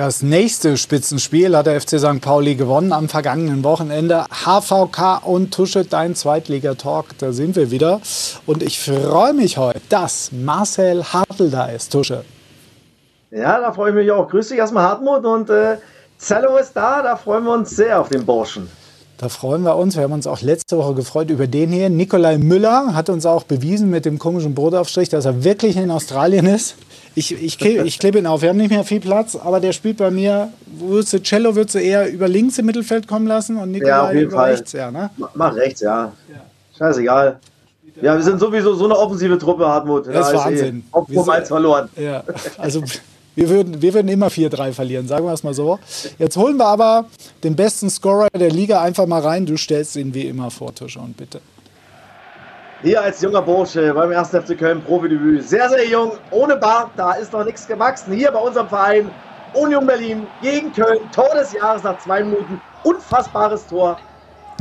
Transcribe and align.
Das 0.00 0.22
nächste 0.22 0.78
Spitzenspiel 0.78 1.54
hat 1.54 1.66
der 1.66 1.78
FC 1.78 1.98
St. 2.00 2.22
Pauli 2.22 2.54
gewonnen 2.54 2.90
am 2.90 3.10
vergangenen 3.10 3.62
Wochenende. 3.64 4.24
HVK 4.30 5.18
und 5.26 5.52
Tusche, 5.52 5.84
dein 5.84 6.14
Zweitligatalk, 6.14 7.18
da 7.18 7.32
sind 7.32 7.54
wir 7.54 7.70
wieder. 7.70 8.00
Und 8.46 8.62
ich 8.62 8.80
freue 8.80 9.34
mich 9.34 9.58
heute, 9.58 9.78
dass 9.90 10.32
Marcel 10.32 11.04
Hartl 11.04 11.50
da 11.50 11.66
ist, 11.66 11.92
Tusche. 11.92 12.24
Ja, 13.30 13.60
da 13.60 13.74
freue 13.74 13.90
ich 13.90 13.94
mich 13.94 14.10
auch. 14.10 14.26
Grüß 14.26 14.48
dich 14.48 14.56
erstmal, 14.56 14.84
Hartmut. 14.84 15.26
Und 15.26 15.50
äh, 15.50 15.76
Zello 16.16 16.56
ist 16.56 16.72
da, 16.72 17.02
da 17.02 17.16
freuen 17.16 17.44
wir 17.44 17.52
uns 17.52 17.68
sehr 17.68 18.00
auf 18.00 18.08
den 18.08 18.24
Burschen. 18.24 18.70
Da 19.18 19.28
freuen 19.28 19.64
wir 19.64 19.76
uns. 19.76 19.96
Wir 19.96 20.04
haben 20.04 20.14
uns 20.14 20.26
auch 20.26 20.40
letzte 20.40 20.78
Woche 20.78 20.94
gefreut 20.94 21.28
über 21.28 21.46
den 21.46 21.72
hier. 21.72 21.90
Nikolai 21.90 22.38
Müller 22.38 22.94
hat 22.94 23.10
uns 23.10 23.26
auch 23.26 23.42
bewiesen 23.42 23.90
mit 23.90 24.06
dem 24.06 24.18
komischen 24.18 24.54
Brotaufstrich, 24.54 25.10
dass 25.10 25.26
er 25.26 25.44
wirklich 25.44 25.76
in 25.76 25.90
Australien 25.90 26.46
ist. 26.46 26.76
Ich, 27.14 27.32
ich, 27.32 27.58
klebe, 27.58 27.86
ich 27.86 27.98
klebe 27.98 28.18
ihn 28.18 28.26
auf. 28.26 28.42
Wir 28.42 28.50
haben 28.50 28.56
nicht 28.56 28.70
mehr 28.70 28.84
viel 28.84 29.00
Platz, 29.00 29.34
aber 29.36 29.58
der 29.60 29.72
spielt 29.72 29.96
bei 29.96 30.10
mir. 30.10 30.52
Würdest 30.66 31.12
du 31.12 31.20
Cello 31.22 31.54
würdest 31.56 31.74
du 31.74 31.78
eher 31.80 32.10
über 32.10 32.28
links 32.28 32.56
im 32.58 32.66
Mittelfeld 32.66 33.08
kommen 33.08 33.26
lassen 33.26 33.56
und 33.56 33.72
Nikolai 33.72 33.88
Ja, 33.90 34.02
auf 34.06 34.12
jeden 34.14 34.26
über 34.26 34.36
Fall. 34.36 34.50
rechts. 34.52 34.72
Ja, 34.72 34.90
ne? 34.90 35.10
Ma- 35.16 35.30
Mach 35.34 35.54
rechts, 35.56 35.80
ja. 35.80 36.12
Scheißegal. 36.78 37.38
Ja, 38.00 38.16
wir 38.16 38.22
sind 38.22 38.38
sowieso 38.40 38.74
so 38.74 38.84
eine 38.84 38.96
offensive 38.96 39.36
Truppe, 39.38 39.66
Hartmut. 39.66 40.06
Das 40.06 40.28
ist 40.28 40.34
eh 40.34 40.36
Wahnsinn. 40.38 40.84
Auf 40.92 41.08
Wir 41.08 41.16
Punkt 41.16 41.26
sind- 41.30 41.38
1 41.40 41.48
verloren. 41.48 41.88
Ja, 41.96 42.22
also 42.56 42.82
wir 43.34 43.48
würden, 43.50 43.82
wir 43.82 43.92
würden 43.92 44.08
immer 44.08 44.28
4-3 44.30 44.72
verlieren, 44.72 45.06
sagen 45.06 45.26
wir 45.26 45.32
es 45.32 45.42
mal 45.42 45.52
so. 45.54 45.78
Jetzt 46.18 46.36
holen 46.36 46.56
wir 46.56 46.66
aber 46.66 47.06
den 47.44 47.56
besten 47.56 47.90
Scorer 47.90 48.28
der 48.38 48.50
Liga 48.50 48.80
einfach 48.80 49.06
mal 49.06 49.20
rein. 49.20 49.44
Du 49.46 49.56
stellst 49.56 49.96
ihn 49.96 50.14
wie 50.14 50.26
immer 50.26 50.50
vor, 50.50 50.74
Tusche, 50.74 51.00
und 51.00 51.16
bitte. 51.16 51.40
Hier 52.82 53.02
als 53.02 53.20
junger 53.20 53.42
Bursche 53.42 53.92
beim 53.92 54.10
1. 54.10 54.30
FC 54.30 54.58
Köln 54.58 54.82
Profidebüt. 54.82 55.46
Sehr, 55.46 55.68
sehr 55.68 55.86
jung, 55.86 56.12
ohne 56.30 56.56
Bart, 56.56 56.90
da 56.96 57.12
ist 57.12 57.30
noch 57.30 57.44
nichts 57.44 57.66
gewachsen. 57.66 58.14
Hier 58.14 58.32
bei 58.32 58.38
unserem 58.38 58.70
Verein 58.70 59.10
Union 59.52 59.86
Berlin 59.86 60.26
gegen 60.40 60.72
Köln. 60.72 60.98
Tor 61.12 61.28
des 61.34 61.52
Jahres 61.52 61.82
nach 61.82 61.98
zwei 61.98 62.24
Minuten. 62.24 62.58
Unfassbares 62.84 63.66
Tor. 63.66 63.98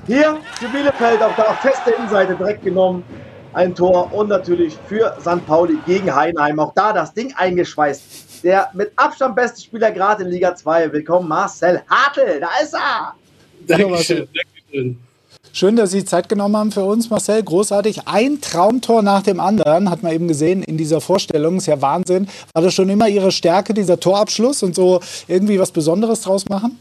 Hier 0.06 0.38
für 0.56 0.68
Bielefeld 0.68 1.22
auf 1.22 1.34
der 1.38 1.46
feste 1.62 1.92
Innenseite 1.92 2.36
direkt 2.36 2.64
genommen. 2.64 3.06
Ein 3.54 3.74
Tor 3.74 4.12
und 4.14 4.28
natürlich 4.28 4.78
für 4.88 5.16
St. 5.22 5.46
Pauli 5.48 5.78
gegen 5.86 6.14
Heinheim. 6.14 6.60
Auch 6.60 6.74
da 6.74 6.92
das 6.92 7.14
Ding 7.14 7.34
eingeschweißt. 7.38 8.44
Der 8.44 8.70
mit 8.74 8.92
Abstand 8.98 9.38
beste 9.38 9.62
Spieler 9.62 9.92
gerade 9.92 10.24
in 10.24 10.30
Liga 10.30 10.54
2. 10.54 10.92
Willkommen 10.92 11.30
Marcel 11.30 11.82
Hartl. 11.90 12.42
Da 12.42 12.50
ist 12.62 12.74
er. 12.74 13.14
Dankeschön, 13.66 14.28
Dankeschön. 14.34 15.09
Schön, 15.52 15.76
dass 15.76 15.92
Sie 15.92 16.06
Zeit 16.06 16.30
genommen 16.30 16.56
haben 16.56 16.72
für 16.72 16.84
uns, 16.84 17.10
Marcel. 17.10 17.42
Großartig. 17.42 18.08
Ein 18.08 18.40
Traumtor 18.40 19.02
nach 19.02 19.24
dem 19.24 19.40
anderen, 19.40 19.90
hat 19.90 20.04
man 20.04 20.14
eben 20.14 20.28
gesehen 20.28 20.62
in 20.62 20.78
dieser 20.78 21.02
Vorstellung. 21.02 21.58
Ist 21.58 21.66
ja 21.66 21.82
Wahnsinn. 21.82 22.28
War 22.54 22.62
das 22.62 22.74
schon 22.74 22.88
immer 22.90 23.08
Ihre 23.08 23.32
Stärke, 23.32 23.74
dieser 23.74 24.00
Torabschluss 24.00 24.62
und 24.62 24.76
so 24.76 25.00
irgendwie 25.28 25.60
was 25.60 25.72
Besonderes 25.72 26.22
draus 26.22 26.48
machen? 26.48 26.78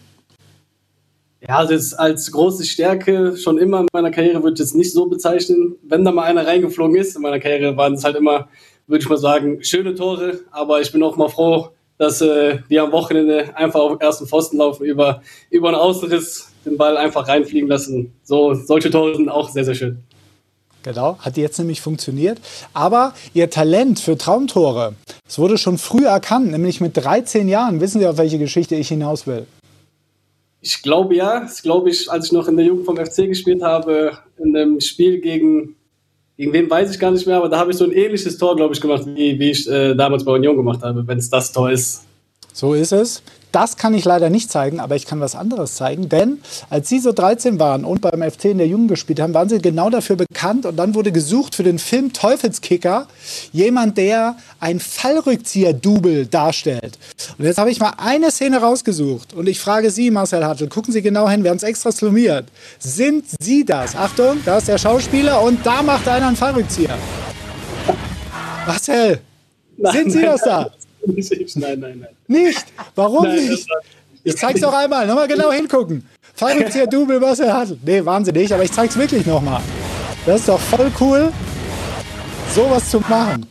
Ja, 1.41 1.65
das 1.65 1.95
als 1.95 2.31
große 2.31 2.65
Stärke 2.65 3.37
schon 3.37 3.59
immer 3.59 3.81
in 3.81 3.87
meiner 3.93 4.11
Karriere 4.11 4.43
würde 4.43 4.55
ich 4.55 4.61
jetzt 4.61 4.75
nicht 4.75 4.93
so 4.93 5.07
bezeichnen. 5.07 5.77
Wenn 5.83 6.05
da 6.05 6.13
mal 6.13 6.25
einer 6.25 6.47
reingeflogen 6.47 6.97
ist, 6.97 7.17
in 7.17 7.23
meiner 7.23 7.41
Karriere 7.41 7.77
waren 7.77 7.95
es 7.95 8.05
halt 8.05 8.17
immer, 8.17 8.49
würde 8.87 9.03
ich 9.03 9.09
mal 9.09 9.19
sagen, 9.19 9.63
schöne 9.63 9.95
Tore. 9.95 10.41
Aber 10.51 10.81
ich 10.81 10.93
bin 10.93 11.03
auch 11.03 11.17
mal 11.17 11.29
froh, 11.29 11.71
dass 11.97 12.21
äh, 12.21 12.59
die 12.69 12.79
am 12.79 12.93
Wochenende 12.93 13.57
einfach 13.57 13.81
auf 13.81 13.93
den 13.93 14.01
ersten 14.01 14.27
Pfosten 14.27 14.59
laufen, 14.59 14.85
über, 14.85 15.23
über 15.51 15.69
einen 15.69 15.79
Außenriss 15.79 16.48
den 16.65 16.77
Ball 16.77 16.97
einfach 16.97 17.29
reinfliegen 17.29 17.69
lassen. 17.69 18.13
So, 18.25 18.55
solche 18.55 18.91
Tore 18.91 19.17
sind 19.17 19.29
auch 19.29 19.49
sehr, 19.49 19.65
sehr 19.65 19.75
schön. 19.75 19.99
Genau, 20.83 21.19
hat 21.19 21.37
jetzt 21.37 21.59
nämlich 21.59 21.81
funktioniert. 21.81 22.41
Aber 22.73 23.13
Ihr 23.35 23.51
Talent 23.51 23.99
für 24.01 24.17
Traumtore, 24.17 24.95
es 25.29 25.39
wurde 25.39 25.59
schon 25.59 25.77
früh 25.77 26.07
erkannt, 26.07 26.51
nämlich 26.51 26.81
mit 26.81 26.97
13 26.97 27.49
Jahren. 27.49 27.81
Wissen 27.81 28.01
Sie, 28.01 28.07
auf 28.07 28.17
welche 28.17 28.39
Geschichte 28.39 28.75
ich 28.77 28.89
hinaus 28.89 29.27
will? 29.27 29.47
Ich 30.61 30.83
glaube 30.83 31.15
ja, 31.15 31.41
das 31.41 31.63
glaube 31.63 31.91
ich, 31.91 32.11
als 32.11 32.27
ich 32.27 32.33
noch 32.33 32.49
in 32.49 32.57
der 32.57 32.67
Jugend 32.67 32.87
vom 32.87 32.97
FC 32.97 33.29
gespielt 33.29 33.63
habe, 33.63 34.19
in 34.39 34.57
einem 34.57 34.81
Spiel 34.81 35.21
gegen, 35.21 35.77
gegen 36.37 36.53
wen 36.53 36.71
weiß 36.71 36.91
ich 36.91 36.99
gar 36.99 37.11
nicht 37.11 37.27
mehr, 37.27 37.37
aber 37.37 37.49
da 37.49 37.59
habe 37.59 37.71
ich 37.71 37.77
so 37.77 37.85
ein 37.85 37.93
ähnliches 37.93 38.39
Tor, 38.39 38.57
glaube 38.57 38.75
ich, 38.75 38.81
gemacht, 38.81 39.05
wie, 39.07 39.39
wie 39.39 39.51
ich 39.51 39.69
äh, 39.69 39.95
damals 39.95 40.25
bei 40.25 40.33
Union 40.33 40.57
gemacht 40.57 40.83
habe, 40.83 41.07
wenn 41.07 41.19
es 41.19 41.31
das 41.31 41.53
Tor 41.53 41.71
ist. 41.71 42.03
So 42.53 42.75
ist 42.75 42.93
es. 42.93 43.23
Das 43.53 43.77
kann 43.77 43.95
ich 43.95 44.05
leider 44.05 44.31
nicht 44.31 44.51
zeigen, 44.51 44.81
aber 44.81 44.97
ich 44.97 45.07
kann 45.07 45.21
was 45.21 45.35
anderes 45.35 45.75
zeigen. 45.75 46.09
Denn 46.09 46.39
als 46.71 46.89
Sie 46.89 46.99
so 46.99 47.13
13 47.13 47.59
waren 47.59 47.85
und 47.85 48.01
beim 48.01 48.23
FC 48.23 48.47
in 48.47 48.59
der 48.59 48.67
Jugend 48.67 48.89
gespielt 48.89 49.21
haben, 49.21 49.35
waren 49.35 49.49
Sie 49.49 49.59
genau 49.59 49.91
dafür 49.91 50.17
bekannt. 50.17 50.67
Und 50.67 50.77
dann 50.77 50.95
wurde 50.95 51.13
gesucht 51.13 51.55
für 51.55 51.63
den 51.63 51.79
Film 51.79 52.13
Teufelskicker 52.13 53.07
jemand, 53.53 53.97
der 53.97 54.37
ein 54.61 54.81
Fallrückzieher-Double 54.81 56.27
darstellt. 56.27 56.99
Und 57.39 57.45
jetzt 57.45 57.59
habe 57.59 57.71
ich 57.71 57.81
mal 57.81 57.95
eine 57.97 58.31
Szene 58.31 58.59
rausgesucht. 58.59 59.33
Und 59.33 59.49
ich 59.49 59.61
frage 59.61 59.91
Sie, 59.91 60.11
Marcel 60.11 60.45
Hartl, 60.45 60.69
gucken 60.69 60.93
Sie 60.93 61.03
genau 61.03 61.29
hin, 61.29 61.43
wir 61.43 61.51
haben 61.51 61.57
es 61.57 61.63
extra 61.63 61.93
slumiert. 61.93 62.47
Sind 62.79 63.25
Sie 63.41 63.65
das? 63.65 63.97
Achtung, 63.97 64.39
da 64.45 64.59
ist 64.59 64.69
der 64.69 64.79
Schauspieler 64.79 65.41
und 65.43 65.65
da 65.65 65.83
macht 65.83 66.07
einer 66.09 66.29
einen 66.29 66.37
Fallrückzieher. 66.37 66.97
Marcel, 68.67 69.21
sind 69.93 70.11
Sie 70.11 70.23
das 70.23 70.43
da? 70.43 70.71
Nein, 71.05 71.81
nein, 71.81 71.99
nein. 72.01 72.09
Nicht? 72.27 72.67
Warum 72.95 73.25
Nein, 73.25 73.49
nicht? 73.49 73.67
Ich 74.25 74.37
zeig's 74.37 74.61
doch 74.61 74.73
einmal. 74.73 75.07
Nochmal 75.07 75.29
genau 75.29 75.53
hingucken. 75.53 76.07
Fallrückzieher 76.35 76.87
Double, 76.87 77.21
was 77.21 77.41
er 77.41 77.57
hat. 77.57 77.69
Nee, 77.85 78.05
Wahnsinn 78.05 78.35
nicht, 78.35 78.53
aber 78.53 78.63
ich 78.63 78.73
zeig's 78.73 78.97
wirklich 78.97 79.27
nochmal. 79.27 79.63
Das 80.27 80.41
ist 80.41 80.49
doch 80.49 80.61
voll 80.61 80.91
cool, 81.01 81.33
sowas 82.55 82.91
zu 82.91 83.01
machen. 83.01 83.47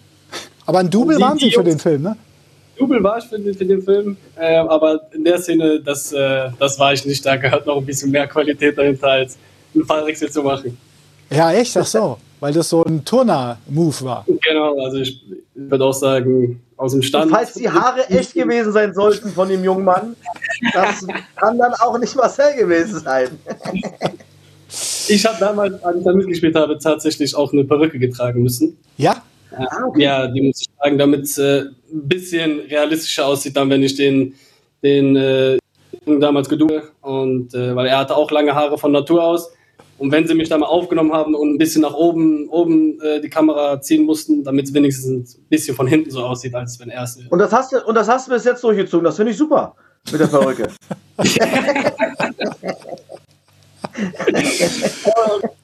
Aber 0.66 0.80
ein 0.80 0.90
Double 0.90 1.20
waren 1.20 1.38
Sie 1.38 1.52
für 1.52 1.64
den 1.64 1.80
Film, 1.80 2.04
ne? 2.04 2.18
Double 2.78 3.02
war 3.02 3.18
ich 3.18 3.26
für 3.26 3.40
den, 3.40 3.56
für 3.56 3.66
den 3.66 3.82
Film, 3.82 4.18
äh, 4.36 4.58
aber 4.58 5.02
in 5.12 5.24
der 5.24 5.40
Szene, 5.40 5.82
das, 5.82 6.12
äh, 6.12 6.50
das 6.60 6.78
war 6.78 6.94
ich 6.94 7.06
nicht. 7.06 7.26
Da 7.26 7.36
gehört 7.38 7.66
noch 7.66 7.78
ein 7.78 7.86
bisschen 7.86 8.12
mehr 8.12 8.28
Qualität 8.28 8.78
dahinter, 8.78 9.08
als 9.08 9.38
einen 9.74 9.86
Fallwechsel 9.86 10.30
zu 10.30 10.44
machen. 10.44 10.78
Ja, 11.30 11.52
echt? 11.54 11.76
Ach 11.76 11.86
so. 11.86 12.18
Weil 12.40 12.54
das 12.54 12.70
so 12.70 12.84
ein 12.84 13.04
Turner-Move 13.04 14.02
war. 14.04 14.26
Genau, 14.28 14.80
also 14.80 14.98
ich 14.98 15.24
würde 15.56 15.86
auch 15.86 15.94
sagen, 15.94 16.62
aus 16.78 16.92
dem 16.92 17.02
Stand. 17.02 17.26
Und 17.26 17.32
falls 17.32 17.54
die 17.54 17.70
Haare 17.70 18.08
echt 18.10 18.34
gewesen 18.34 18.72
sein 18.72 18.94
sollten 18.94 19.30
von 19.30 19.50
dem 19.50 19.64
jungen 19.64 19.84
Mann, 19.84 20.16
das 20.74 21.06
kann 21.36 21.58
dann 21.58 21.74
auch 21.74 21.98
nicht 21.98 22.16
Marcel 22.16 22.56
gewesen 22.56 23.00
sein. 23.00 23.30
Ich 25.08 25.26
habe 25.26 25.38
damals, 25.40 25.84
als 25.84 25.98
ich 25.98 26.04
da 26.04 26.14
mitgespielt 26.14 26.56
habe, 26.56 26.78
tatsächlich 26.78 27.36
auch 27.36 27.54
eine 27.54 27.64
Perücke 27.64 27.98
getragen 27.98 28.44
müssen. 28.44 28.78
Ja? 28.98 29.24
Ja, 29.96 30.28
die 30.28 30.42
muss 30.42 30.62
ich 30.62 30.68
tragen, 30.78 30.98
damit 30.98 31.24
es 31.24 31.38
äh, 31.38 31.62
ein 31.62 32.08
bisschen 32.08 32.60
realistischer 32.60 33.26
aussieht, 33.26 33.56
dann 33.56 33.70
wenn 33.70 33.82
ich 33.82 33.96
den, 33.96 34.36
den 34.84 35.16
äh, 35.16 35.58
Jungen 36.06 36.20
damals 36.20 36.50
geduld 36.50 36.84
und 37.02 37.54
äh, 37.54 37.76
weil 37.76 37.88
er 37.88 38.00
hatte 38.00 38.16
auch 38.16 38.30
lange 38.30 38.54
Haare 38.54 38.78
von 38.78 38.92
Natur 38.92 39.24
aus. 39.24 39.50
Und 39.98 40.12
wenn 40.12 40.28
sie 40.28 40.36
mich 40.36 40.50
da 40.50 40.58
mal 40.58 40.68
aufgenommen 40.68 41.12
haben 41.14 41.34
und 41.34 41.56
ein 41.56 41.58
bisschen 41.58 41.82
nach 41.82 41.94
oben, 41.94 42.48
oben 42.50 43.02
äh, 43.02 43.20
die 43.20 43.30
Kamera 43.30 43.82
ziehen 43.82 44.06
mussten, 44.06 44.44
damit 44.44 44.68
es 44.68 44.74
wenigstens 44.74 45.38
ein 45.38 45.46
bisschen 45.50 45.76
von 45.76 45.88
hinten 45.88 46.12
so 46.12 46.24
aussieht, 46.24 46.54
als 46.54 46.80
wenn 46.80 46.90
er 46.90 47.04
es 47.04 47.18
Und 47.30 47.40
das 47.40 47.52
hast 47.52 47.72
du, 47.72 47.84
und 47.84 47.96
das 47.96 48.08
hast 48.08 48.28
du 48.28 48.32
bis 48.32 48.44
jetzt 48.46 48.64
durchgezogen. 48.64 49.06
Das 49.06 49.16
finde 49.16 49.32
ich 49.32 49.38
super. 49.38 49.76
Mit 50.12 50.22
der 50.22 50.28
Perücke. 50.28 50.68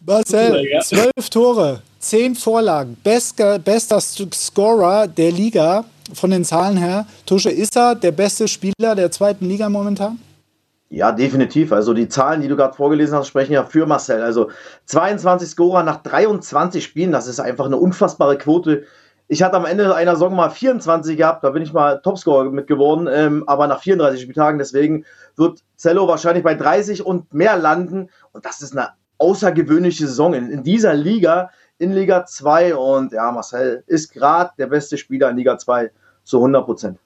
Marcel, 0.05 0.67
zwölf 0.83 1.29
Tore, 1.29 1.81
zehn 1.99 2.35
Vorlagen, 2.35 2.97
bester, 3.03 3.59
bester 3.59 4.01
Scorer 4.01 5.07
der 5.07 5.31
Liga 5.31 5.85
von 6.13 6.31
den 6.31 6.43
Zahlen 6.43 6.77
her. 6.77 7.05
Tusche, 7.25 7.51
ist 7.51 7.75
er 7.77 7.95
der 7.95 8.11
beste 8.11 8.47
Spieler 8.47 8.95
der 8.95 9.11
zweiten 9.11 9.47
Liga 9.47 9.69
momentan? 9.69 10.19
Ja, 10.93 11.11
definitiv. 11.11 11.73
Also 11.73 11.95
die 11.95 12.07
Zahlen, 12.07 12.41
die 12.41 12.47
du 12.47 12.55
gerade 12.55 12.75
vorgelesen 12.75 13.17
hast, 13.17 13.27
sprechen 13.27 13.53
ja 13.53 13.63
für 13.65 13.87
Marcel. 13.87 14.21
Also 14.21 14.51
22 14.85 15.49
Scorer 15.49 15.81
nach 15.81 16.03
23 16.03 16.83
Spielen, 16.83 17.11
das 17.11 17.25
ist 17.25 17.39
einfach 17.39 17.65
eine 17.65 17.77
unfassbare 17.77 18.37
Quote. 18.37 18.83
Ich 19.27 19.41
hatte 19.41 19.57
am 19.57 19.65
Ende 19.65 19.95
einer 19.95 20.11
Saison 20.11 20.35
mal 20.35 20.51
24 20.51 21.17
gehabt, 21.17 21.43
da 21.43 21.49
bin 21.49 21.63
ich 21.63 21.73
mal 21.73 21.99
Topscorer 21.99 22.51
mit 22.51 22.67
geworden, 22.67 23.09
ähm, 23.11 23.43
aber 23.47 23.65
nach 23.65 23.81
34 23.81 24.21
Spieltagen. 24.21 24.59
Deswegen 24.59 25.03
wird 25.35 25.63
Zello 25.77 26.07
wahrscheinlich 26.07 26.43
bei 26.43 26.53
30 26.53 27.03
und 27.03 27.33
mehr 27.33 27.57
landen. 27.57 28.11
Und 28.31 28.45
das 28.45 28.61
ist 28.61 28.77
eine 28.77 28.89
außergewöhnliche 29.17 30.05
Saison 30.05 30.35
in, 30.35 30.51
in 30.51 30.61
dieser 30.61 30.93
Liga, 30.93 31.49
in 31.79 31.91
Liga 31.91 32.23
2. 32.27 32.75
Und 32.75 33.13
ja, 33.13 33.31
Marcel 33.31 33.83
ist 33.87 34.13
gerade 34.13 34.51
der 34.59 34.67
beste 34.67 34.99
Spieler 34.99 35.31
in 35.31 35.37
Liga 35.37 35.57
2 35.57 35.89
zu 36.23 36.37
100 36.37 36.65
Prozent. 36.65 36.99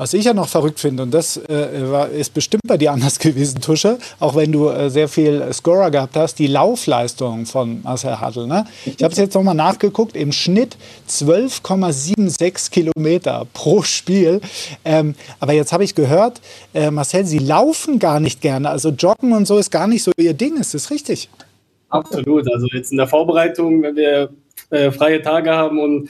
Was 0.00 0.14
ich 0.14 0.24
ja 0.24 0.32
noch 0.32 0.48
verrückt 0.48 0.80
finde, 0.80 1.02
und 1.02 1.10
das 1.10 1.36
äh, 1.36 1.68
war, 1.90 2.08
ist 2.08 2.32
bestimmt 2.32 2.62
bei 2.66 2.78
dir 2.78 2.90
anders 2.90 3.18
gewesen, 3.18 3.60
Tusche, 3.60 3.98
auch 4.18 4.34
wenn 4.34 4.50
du 4.50 4.70
äh, 4.70 4.88
sehr 4.88 5.08
viel 5.08 5.52
Scorer 5.52 5.90
gehabt 5.90 6.16
hast, 6.16 6.38
die 6.38 6.46
Laufleistung 6.46 7.44
von 7.44 7.82
Marcel 7.82 8.18
Hartl. 8.18 8.46
Ne? 8.46 8.64
Ich 8.86 9.02
habe 9.02 9.12
es 9.12 9.18
jetzt 9.18 9.34
nochmal 9.34 9.54
nachgeguckt, 9.54 10.16
im 10.16 10.32
Schnitt 10.32 10.78
12,76 11.06 12.70
Kilometer 12.70 13.46
pro 13.52 13.82
Spiel. 13.82 14.40
Ähm, 14.86 15.16
aber 15.38 15.52
jetzt 15.52 15.70
habe 15.70 15.84
ich 15.84 15.94
gehört, 15.94 16.40
äh, 16.72 16.90
Marcel, 16.90 17.26
Sie 17.26 17.38
laufen 17.38 17.98
gar 17.98 18.20
nicht 18.20 18.40
gerne. 18.40 18.70
Also 18.70 18.88
Joggen 18.88 19.34
und 19.34 19.46
so 19.46 19.58
ist 19.58 19.70
gar 19.70 19.86
nicht 19.86 20.02
so 20.02 20.12
Ihr 20.16 20.32
Ding, 20.32 20.56
ist 20.56 20.72
das 20.72 20.90
richtig? 20.90 21.28
Absolut. 21.90 22.50
Also 22.50 22.66
jetzt 22.72 22.90
in 22.90 22.96
der 22.96 23.06
Vorbereitung, 23.06 23.82
wenn 23.82 23.96
wir 23.96 24.30
äh, 24.70 24.90
freie 24.92 25.20
Tage 25.20 25.50
haben 25.50 25.78
und 25.78 26.08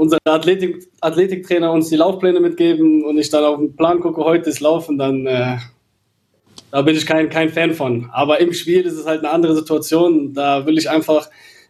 unser 0.00 0.18
Athletik, 0.24 0.88
Athletiktrainer 1.02 1.70
uns 1.70 1.90
die 1.90 1.96
Laufpläne 1.96 2.40
mitgeben 2.40 3.04
und 3.04 3.18
ich 3.18 3.28
dann 3.28 3.44
auf 3.44 3.58
den 3.58 3.76
Plan 3.76 4.00
gucke, 4.00 4.24
heute 4.24 4.48
ist 4.48 4.60
Laufen, 4.60 4.96
dann 4.96 5.26
äh, 5.26 5.58
da 6.70 6.82
bin 6.82 6.96
ich 6.96 7.04
kein, 7.04 7.28
kein 7.28 7.50
Fan 7.50 7.74
von. 7.74 8.08
Aber 8.12 8.40
im 8.40 8.54
Spiel 8.54 8.86
ist 8.86 8.94
es 8.94 9.04
halt 9.04 9.20
eine 9.20 9.30
andere 9.30 9.54
Situation. 9.54 10.32
Da 10.32 10.64
will 10.64 10.78
ich 10.78 10.88
einfach 10.88 11.28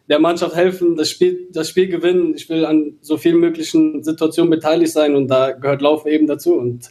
der 0.09 0.21
Mannschaft 0.21 0.55
helfen, 0.55 0.97
das 0.97 1.11
Spiel, 1.11 1.49
das 1.53 1.69
Spiel 1.69 1.89
gewinnen. 1.89 2.35
Ich 2.37 2.49
will 2.49 2.65
an 2.65 2.99
so 3.01 3.17
vielen 3.17 3.41
möglichen 3.41 4.05
Situationen 4.05 4.51
beteiligt 4.51 4.93
sein 4.93 5.17
und 5.17 5.29
da 5.29 5.51
gehört 5.51 5.83
Laufen 5.83 6.09
eben 6.09 6.27
dazu. 6.29 6.55
Und 6.55 6.91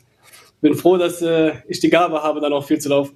bin 0.60 0.74
froh, 0.74 0.98
dass 0.98 1.22
äh, 1.22 1.54
ich 1.70 1.80
die 1.80 1.90
Gabe 1.90 2.22
habe, 2.22 2.42
dann 2.42 2.52
auch 2.52 2.66
viel 2.66 2.80
zu 2.80 2.90
laufen. 2.90 3.16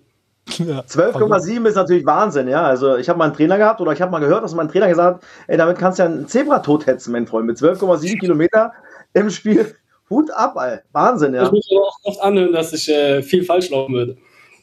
Ja. 0.59 0.81
12,7 0.81 1.67
ist 1.67 1.75
natürlich 1.75 2.05
Wahnsinn, 2.05 2.47
ja. 2.47 2.63
Also 2.63 2.97
ich 2.97 3.09
habe 3.09 3.17
mal 3.17 3.25
einen 3.25 3.33
Trainer 3.33 3.57
gehabt 3.57 3.81
oder 3.81 3.93
ich 3.93 4.01
habe 4.01 4.11
mal 4.11 4.19
gehört, 4.19 4.43
dass 4.43 4.53
mein 4.53 4.67
Trainer 4.67 4.87
gesagt 4.89 5.23
hat, 5.23 5.29
ey, 5.47 5.57
damit 5.57 5.77
kannst 5.77 5.99
du 5.99 6.03
ja 6.03 6.09
einen 6.09 6.27
Zebra 6.27 6.59
tothetzen, 6.59 7.13
mein 7.13 7.27
Freund, 7.27 7.47
mit 7.47 7.57
12,7 7.57 8.19
Kilometer 8.19 8.73
im 9.13 9.29
Spiel. 9.29 9.75
Hut 10.09 10.29
ab, 10.31 10.55
ey. 10.59 10.79
Wahnsinn, 10.91 11.33
ja. 11.33 11.43
Ich 11.43 11.51
muss 11.51 11.67
aber 11.71 11.87
auch 11.87 11.97
oft 12.03 12.21
anhören, 12.21 12.51
dass 12.51 12.73
ich 12.73 12.89
äh, 12.89 13.21
viel 13.23 13.43
falsch 13.43 13.69
laufen 13.69 13.93
würde. 13.93 14.17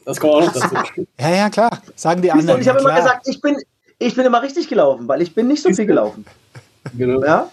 Das 0.05 0.19
kommt 0.19 0.33
auch 0.33 0.45
noch 0.45 0.53
dazu. 0.53 0.75
ja, 1.19 1.29
ja, 1.29 1.49
klar. 1.49 1.69
Sagen 1.95 2.21
die 2.21 2.31
anderen. 2.31 2.55
Und 2.55 2.61
ich 2.61 2.67
habe 2.67 2.79
immer 2.79 2.95
gesagt, 2.95 3.27
ich 3.27 3.41
bin, 3.41 3.57
ich 3.99 4.15
bin 4.15 4.25
immer 4.25 4.41
richtig 4.41 4.67
gelaufen, 4.67 5.07
weil 5.07 5.21
ich 5.21 5.33
bin 5.33 5.47
nicht 5.47 5.61
so 5.63 5.73
viel 5.73 5.85
gelaufen. 5.85 6.25
genau. 6.97 7.23
Ja? 7.23 7.49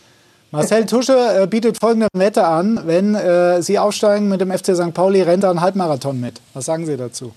Marcel 0.50 0.86
Tusche 0.86 1.42
äh, 1.42 1.46
bietet 1.46 1.78
folgende 1.78 2.08
Wette 2.14 2.46
an. 2.46 2.82
Wenn 2.86 3.14
äh, 3.14 3.60
Sie 3.62 3.78
aufsteigen 3.78 4.28
mit 4.28 4.40
dem 4.40 4.50
FC 4.50 4.74
St. 4.74 4.94
Pauli, 4.94 5.20
rennt 5.22 5.44
er 5.44 5.50
einen 5.50 5.60
Halbmarathon 5.60 6.18
mit. 6.18 6.40
Was 6.54 6.64
sagen 6.64 6.86
Sie 6.86 6.96
dazu? 6.96 7.32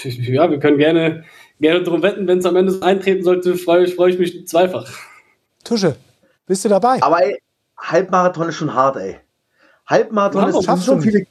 ja, 0.04 0.50
wir 0.50 0.58
können 0.58 0.78
gerne, 0.78 1.24
gerne 1.60 1.82
drum 1.82 2.02
wetten. 2.02 2.26
Wenn 2.26 2.38
es 2.38 2.46
am 2.46 2.56
Ende 2.56 2.80
eintreten 2.82 3.22
sollte, 3.22 3.54
freue 3.56 3.86
freu 3.88 4.08
ich 4.08 4.18
mich 4.18 4.46
zweifach. 4.46 4.88
Tusche, 5.64 5.96
bist 6.46 6.64
du 6.64 6.68
dabei? 6.68 7.02
Aber 7.02 7.24
ey, 7.24 7.40
Halbmarathon 7.78 8.48
ist 8.48 8.56
schon 8.56 8.74
hart, 8.74 8.96
ey. 8.96 9.16
Halbmarathon 9.86 10.52
ja, 10.52 10.74
ist 10.74 10.84
schon 10.84 11.00
viele, 11.00 11.26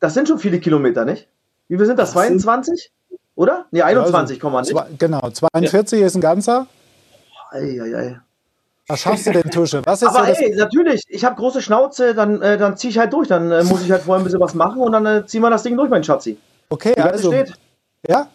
das 0.00 0.14
sind 0.14 0.28
schon 0.28 0.38
viele 0.38 0.58
Kilometer, 0.58 1.04
nicht? 1.04 1.28
Wie 1.68 1.76
viel 1.76 1.86
sind 1.86 1.98
das? 1.98 2.12
das 2.12 2.24
22? 2.24 2.90
Oder? 3.34 3.66
Ne, 3.70 3.82
21 3.82 4.38
kommen 4.40 4.54
wir 4.54 4.62
nicht. 4.62 4.98
Genau, 4.98 5.30
42 5.30 6.00
ja. 6.00 6.06
ist 6.06 6.14
ein 6.14 6.20
ganzer. 6.20 6.66
Ei, 7.50 7.80
ei, 7.80 7.96
ei. 7.96 8.20
Was 8.88 9.00
schaffst 9.00 9.26
du 9.26 9.32
denn, 9.32 9.50
Tusche? 9.50 9.80
Was 9.84 10.02
ist 10.02 10.08
Aber 10.08 10.26
so 10.26 10.32
ey, 10.32 10.54
natürlich, 10.56 11.02
ich 11.08 11.24
habe 11.24 11.36
große 11.36 11.62
Schnauze, 11.62 12.14
dann, 12.14 12.42
äh, 12.42 12.58
dann 12.58 12.76
ziehe 12.76 12.90
ich 12.90 12.98
halt 12.98 13.12
durch. 13.12 13.28
Dann 13.28 13.50
äh, 13.50 13.62
muss 13.64 13.82
ich 13.82 13.90
halt 13.90 14.02
vorher 14.02 14.20
ein 14.20 14.24
bisschen 14.24 14.40
was 14.40 14.54
machen 14.54 14.80
und 14.80 14.92
dann 14.92 15.06
äh, 15.06 15.26
ziehen 15.26 15.40
wir 15.40 15.50
das 15.50 15.62
Ding 15.62 15.76
durch, 15.76 15.88
mein 15.88 16.02
Schatzi. 16.04 16.36
Okay, 16.68 16.94
also. 16.96 17.32
Steht. 17.32 17.52
Ja? 18.08 18.28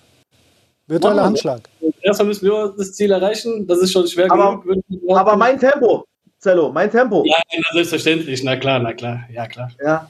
Virtueller 0.87 1.23
Handschlag. 1.23 1.69
Erstmal 2.01 2.27
müssen 2.27 2.45
wir 2.45 2.73
das 2.77 2.93
Ziel 2.93 3.11
erreichen. 3.11 3.67
Das 3.67 3.79
ist 3.79 3.91
schon 3.91 4.07
schwer 4.07 4.31
aber, 4.31 4.61
genug. 4.61 4.83
Aber 5.09 5.35
mein 5.35 5.59
Tempo, 5.59 6.05
Zello, 6.39 6.71
mein 6.71 6.89
Tempo. 6.89 7.25
Ja, 7.25 7.37
selbstverständlich. 7.73 8.43
Na 8.43 8.55
klar, 8.55 8.79
na 8.79 8.93
klar. 8.93 9.21
Ja, 9.31 9.47
klar. 9.47 9.69
Ja. 9.83 10.09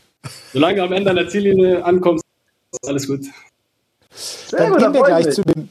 Solange 0.53 0.75
du 0.75 0.83
am 0.83 0.93
Ende 0.93 1.09
an 1.09 1.15
der 1.15 1.29
Ziellinie 1.29 1.83
ankommst, 1.83 2.23
ist 2.71 2.87
alles 2.87 3.07
gut. 3.07 3.25
Sehr 4.11 4.59
Dann 4.59 4.69
gut, 4.71 4.79
gehen 4.79 4.93
wir 4.93 5.03
gleich 5.03 5.29
zu 5.31 5.41
dem. 5.41 5.69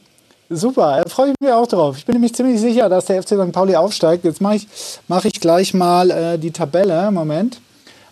Super, 0.49 1.01
da 1.03 1.09
freue 1.09 1.31
ich 1.31 1.35
mich 1.41 1.51
auch 1.51 1.67
drauf. 1.67 1.97
Ich 1.97 2.05
bin 2.05 2.13
nämlich 2.13 2.33
ziemlich 2.33 2.59
sicher, 2.61 2.87
dass 2.87 3.05
der 3.05 3.21
FC 3.21 3.29
St. 3.29 3.51
Pauli 3.51 3.75
aufsteigt. 3.75 4.23
Jetzt 4.23 4.39
mache 4.39 4.55
ich, 4.55 4.67
mach 5.07 5.25
ich 5.25 5.39
gleich 5.41 5.73
mal 5.73 6.09
äh, 6.09 6.37
die 6.37 6.51
Tabelle. 6.51 7.11
Moment. 7.11 7.59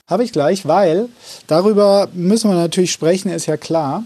Habe 0.07 0.23
ich 0.23 0.31
gleich, 0.31 0.67
weil 0.67 1.09
darüber 1.47 2.09
müssen 2.13 2.51
wir 2.51 2.57
natürlich 2.57 2.91
sprechen, 2.91 3.31
ist 3.31 3.47
ja 3.47 3.57
klar. 3.57 4.03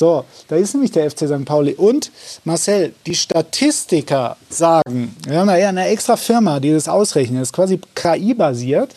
So, 0.00 0.24
da 0.48 0.56
ist 0.56 0.72
nämlich 0.72 0.92
der 0.92 1.10
FC 1.10 1.28
St. 1.28 1.44
Pauli. 1.44 1.74
Und 1.74 2.10
Marcel, 2.44 2.94
die 3.04 3.14
Statistiker 3.14 4.38
sagen, 4.48 5.14
wir 5.26 5.38
haben 5.38 5.48
da 5.48 5.58
ja 5.58 5.68
eine 5.68 5.88
extra 5.88 6.16
Firma, 6.16 6.58
die 6.58 6.72
das 6.72 6.88
ausrechnet, 6.88 7.42
das 7.42 7.48
ist 7.48 7.52
quasi 7.52 7.78
KI-basiert. 7.94 8.94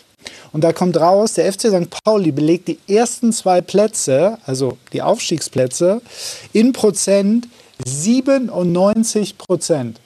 Und 0.53 0.63
da 0.63 0.71
kommt 0.71 0.95
raus, 0.95 1.33
der 1.33 1.51
FC 1.51 1.63
St. 1.63 1.89
Pauli 2.05 2.31
belegt 2.31 2.69
die 2.69 2.79
ersten 2.87 3.33
zwei 3.33 3.59
Plätze, 3.59 4.37
also 4.45 4.77
die 4.93 5.01
Aufstiegsplätze, 5.01 6.01
in 6.53 6.71
Prozent 6.71 7.49
97 7.85 9.37
Prozent. 9.37 9.99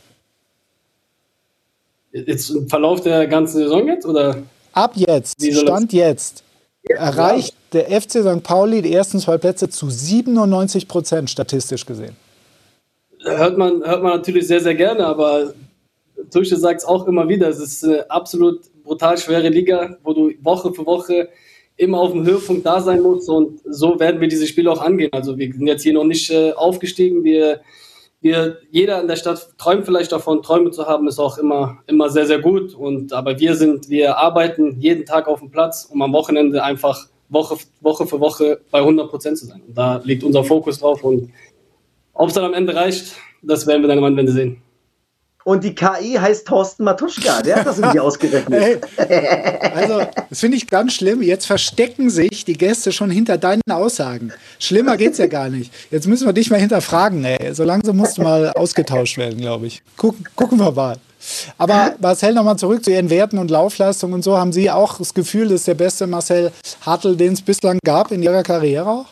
Jetzt 2.11 2.49
im 2.49 2.67
Verlauf 2.67 3.01
der 3.01 3.27
ganzen 3.27 3.57
Saison 3.57 3.87
jetzt? 3.87 4.07
Oder? 4.07 4.41
Ab 4.73 4.93
jetzt, 4.95 5.35
Stand 5.39 5.93
jetzt 5.93 6.41
erreicht 6.89 7.55
der 7.73 7.89
FC 7.89 8.23
St. 8.23 8.43
Pauli 8.43 8.81
die 8.81 8.93
ersten 8.93 9.19
zwei 9.19 9.37
Plätze 9.37 9.69
zu 9.69 9.89
97 9.89 10.87
Prozent 10.87 11.29
statistisch 11.29 11.85
gesehen. 11.85 12.15
Hört 13.23 13.57
man, 13.57 13.83
hört 13.83 14.03
man 14.03 14.17
natürlich 14.17 14.47
sehr, 14.47 14.61
sehr 14.61 14.75
gerne, 14.75 15.05
aber 15.05 15.53
Tusche 16.31 16.55
sagt 16.55 16.81
es 16.81 16.85
auch 16.85 17.07
immer 17.07 17.27
wieder, 17.27 17.49
es 17.49 17.59
ist 17.59 17.83
eine 17.83 18.09
absolut 18.09 18.61
brutal 18.83 19.17
schwere 19.17 19.49
Liga, 19.49 19.97
wo 20.03 20.13
du 20.13 20.31
Woche 20.41 20.73
für 20.73 20.85
Woche 20.85 21.29
immer 21.75 21.99
auf 21.99 22.11
dem 22.11 22.25
Höhepunkt 22.25 22.65
da 22.65 22.81
sein 22.81 23.01
musst 23.01 23.29
und 23.29 23.59
so 23.65 23.99
werden 23.99 24.19
wir 24.19 24.27
diese 24.27 24.47
Spiele 24.47 24.71
auch 24.71 24.81
angehen. 24.81 25.11
Also 25.13 25.37
wir 25.37 25.51
sind 25.53 25.67
jetzt 25.67 25.83
hier 25.83 25.93
noch 25.93 26.05
nicht 26.05 26.29
äh, 26.31 26.51
aufgestiegen, 26.53 27.23
wir 27.23 27.61
wir, 28.21 28.57
jeder 28.71 29.01
in 29.01 29.07
der 29.07 29.15
Stadt 29.15 29.57
träumt 29.57 29.85
vielleicht 29.85 30.11
davon, 30.11 30.41
Träume 30.41 30.71
zu 30.71 30.87
haben, 30.87 31.07
ist 31.07 31.19
auch 31.19 31.37
immer, 31.37 31.77
immer 31.87 32.09
sehr, 32.09 32.25
sehr 32.25 32.39
gut. 32.39 32.73
Und, 32.73 33.13
aber 33.13 33.39
wir 33.39 33.55
sind, 33.55 33.89
wir 33.89 34.17
arbeiten 34.17 34.79
jeden 34.79 35.05
Tag 35.05 35.27
auf 35.27 35.39
dem 35.39 35.51
Platz, 35.51 35.87
um 35.91 36.01
am 36.01 36.13
Wochenende 36.13 36.63
einfach 36.63 37.07
Woche, 37.29 37.57
Woche 37.81 38.07
für 38.07 38.19
Woche 38.19 38.61
bei 38.71 38.79
100 38.79 39.09
Prozent 39.09 39.37
zu 39.37 39.45
sein. 39.45 39.61
Und 39.67 39.77
da 39.77 40.01
liegt 40.03 40.23
unser 40.23 40.43
Fokus 40.43 40.79
drauf. 40.79 41.03
Und 41.03 41.31
ob 42.13 42.29
es 42.29 42.33
dann 42.33 42.45
am 42.45 42.53
Ende 42.53 42.73
reicht, 42.73 43.15
das 43.43 43.67
werden 43.67 43.83
wir 43.83 43.87
dann 43.87 44.03
am 44.03 44.17
Ende 44.17 44.31
sehen. 44.31 44.61
Und 45.47 45.63
die 45.63 45.73
KI 45.73 46.15
heißt 46.19 46.45
Thorsten 46.45 46.83
Matuschka. 46.83 47.41
Der 47.41 47.55
hat 47.55 47.67
das 47.67 47.79
irgendwie 47.79 47.99
ausgerechnet. 48.01 48.81
also, 49.73 50.01
das 50.29 50.41
finde 50.41 50.57
ich 50.57 50.67
ganz 50.67 50.91
schlimm. 50.91 51.21
Jetzt 51.21 51.45
verstecken 51.45 52.09
sich 52.09 52.43
die 52.43 52.57
Gäste 52.57 52.91
schon 52.91 53.09
hinter 53.09 53.37
deinen 53.37 53.61
Aussagen. 53.71 54.33
Schlimmer 54.59 54.97
geht 54.97 55.13
es 55.13 55.19
ja 55.19 55.27
gar 55.27 55.47
nicht. 55.47 55.71
Jetzt 55.89 56.05
müssen 56.05 56.25
wir 56.25 56.33
dich 56.33 56.49
mal 56.49 56.59
hinterfragen, 56.59 57.23
ey. 57.23 57.53
So 57.53 57.63
langsam 57.63 57.95
musst 57.95 58.17
du 58.17 58.23
mal 58.23 58.51
ausgetauscht 58.51 59.17
werden, 59.17 59.39
glaube 59.39 59.67
ich. 59.67 59.81
Gucken, 59.95 60.25
gucken 60.35 60.59
wir 60.59 60.73
mal. 60.73 60.97
Aber 61.57 61.95
Marcel, 62.01 62.33
nochmal 62.33 62.57
zurück 62.57 62.83
zu 62.83 62.91
Ihren 62.91 63.09
Werten 63.09 63.37
und 63.37 63.49
Laufleistungen 63.49 64.15
und 64.15 64.25
so. 64.25 64.37
Haben 64.37 64.51
Sie 64.51 64.69
auch 64.69 64.97
das 64.97 65.13
Gefühl, 65.13 65.47
das 65.47 65.61
ist 65.61 65.67
der 65.69 65.75
beste 65.75 66.07
Marcel 66.07 66.51
Hartl, 66.81 67.15
den 67.15 67.31
es 67.31 67.41
bislang 67.41 67.79
gab 67.85 68.11
in 68.11 68.21
Ihrer 68.21 68.43
Karriere 68.43 68.85
auch? 68.85 69.05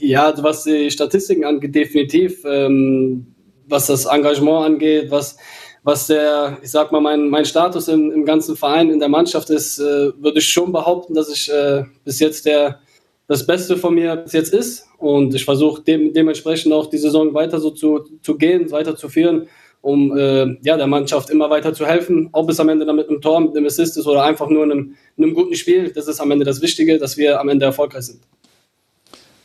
Ja, 0.00 0.26
also 0.26 0.42
was 0.42 0.64
die 0.64 0.90
Statistiken 0.90 1.44
angeht, 1.44 1.72
definitiv. 1.72 2.44
Ähm 2.44 3.28
was 3.68 3.86
das 3.86 4.06
Engagement 4.06 4.64
angeht, 4.64 5.10
was, 5.10 5.36
was 5.82 6.06
der, 6.06 6.58
ich 6.62 6.70
sag 6.70 6.92
mal, 6.92 7.00
mein, 7.00 7.28
mein 7.28 7.44
Status 7.44 7.88
im, 7.88 8.10
im 8.10 8.24
ganzen 8.24 8.56
Verein, 8.56 8.90
in 8.90 8.98
der 8.98 9.08
Mannschaft 9.08 9.50
ist, 9.50 9.78
äh, 9.78 10.12
würde 10.20 10.38
ich 10.38 10.48
schon 10.48 10.72
behaupten, 10.72 11.14
dass 11.14 11.30
ich 11.30 11.50
äh, 11.52 11.84
bis 12.04 12.18
jetzt 12.20 12.46
der, 12.46 12.80
das 13.28 13.46
Beste 13.46 13.76
von 13.76 13.94
mir 13.94 14.16
bis 14.16 14.32
jetzt 14.32 14.52
ist. 14.52 14.86
Und 14.98 15.34
ich 15.34 15.44
versuche 15.44 15.82
dem, 15.82 16.12
dementsprechend 16.12 16.72
auch 16.72 16.86
die 16.86 16.98
Saison 16.98 17.34
weiter 17.34 17.60
so 17.60 17.70
zu, 17.70 18.00
zu 18.22 18.36
gehen, 18.36 18.70
weiter 18.70 18.96
zu 18.96 19.08
führen, 19.08 19.48
um 19.80 20.16
äh, 20.16 20.56
ja, 20.62 20.76
der 20.76 20.86
Mannschaft 20.86 21.30
immer 21.30 21.50
weiter 21.50 21.72
zu 21.72 21.86
helfen. 21.86 22.30
Ob 22.32 22.50
es 22.50 22.58
am 22.58 22.68
Ende 22.68 22.86
dann 22.86 22.96
mit 22.96 23.08
einem 23.08 23.20
Tor, 23.20 23.40
mit 23.40 23.56
einem 23.56 23.66
Assist 23.66 23.96
ist 23.96 24.06
oder 24.06 24.24
einfach 24.24 24.48
nur 24.48 24.64
in 24.64 24.72
einem, 24.72 24.96
in 25.16 25.24
einem 25.24 25.34
guten 25.34 25.54
Spiel, 25.54 25.92
das 25.92 26.08
ist 26.08 26.20
am 26.20 26.30
Ende 26.30 26.44
das 26.44 26.62
Wichtige, 26.62 26.98
dass 26.98 27.16
wir 27.16 27.40
am 27.40 27.48
Ende 27.48 27.66
erfolgreich 27.66 28.06
sind. 28.06 28.20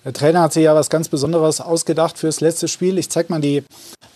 Der 0.04 0.14
Trainer 0.14 0.42
hat 0.42 0.54
sich 0.54 0.64
ja 0.64 0.74
was 0.74 0.90
ganz 0.90 1.10
Besonderes 1.10 1.62
ausgedacht 1.62 2.18
fürs 2.18 2.42
letzte 2.42 2.68
Spiel. 2.68 2.98
Ich 2.98 3.10
zeige 3.10 3.32
mal 3.32 3.40
die 3.40 3.64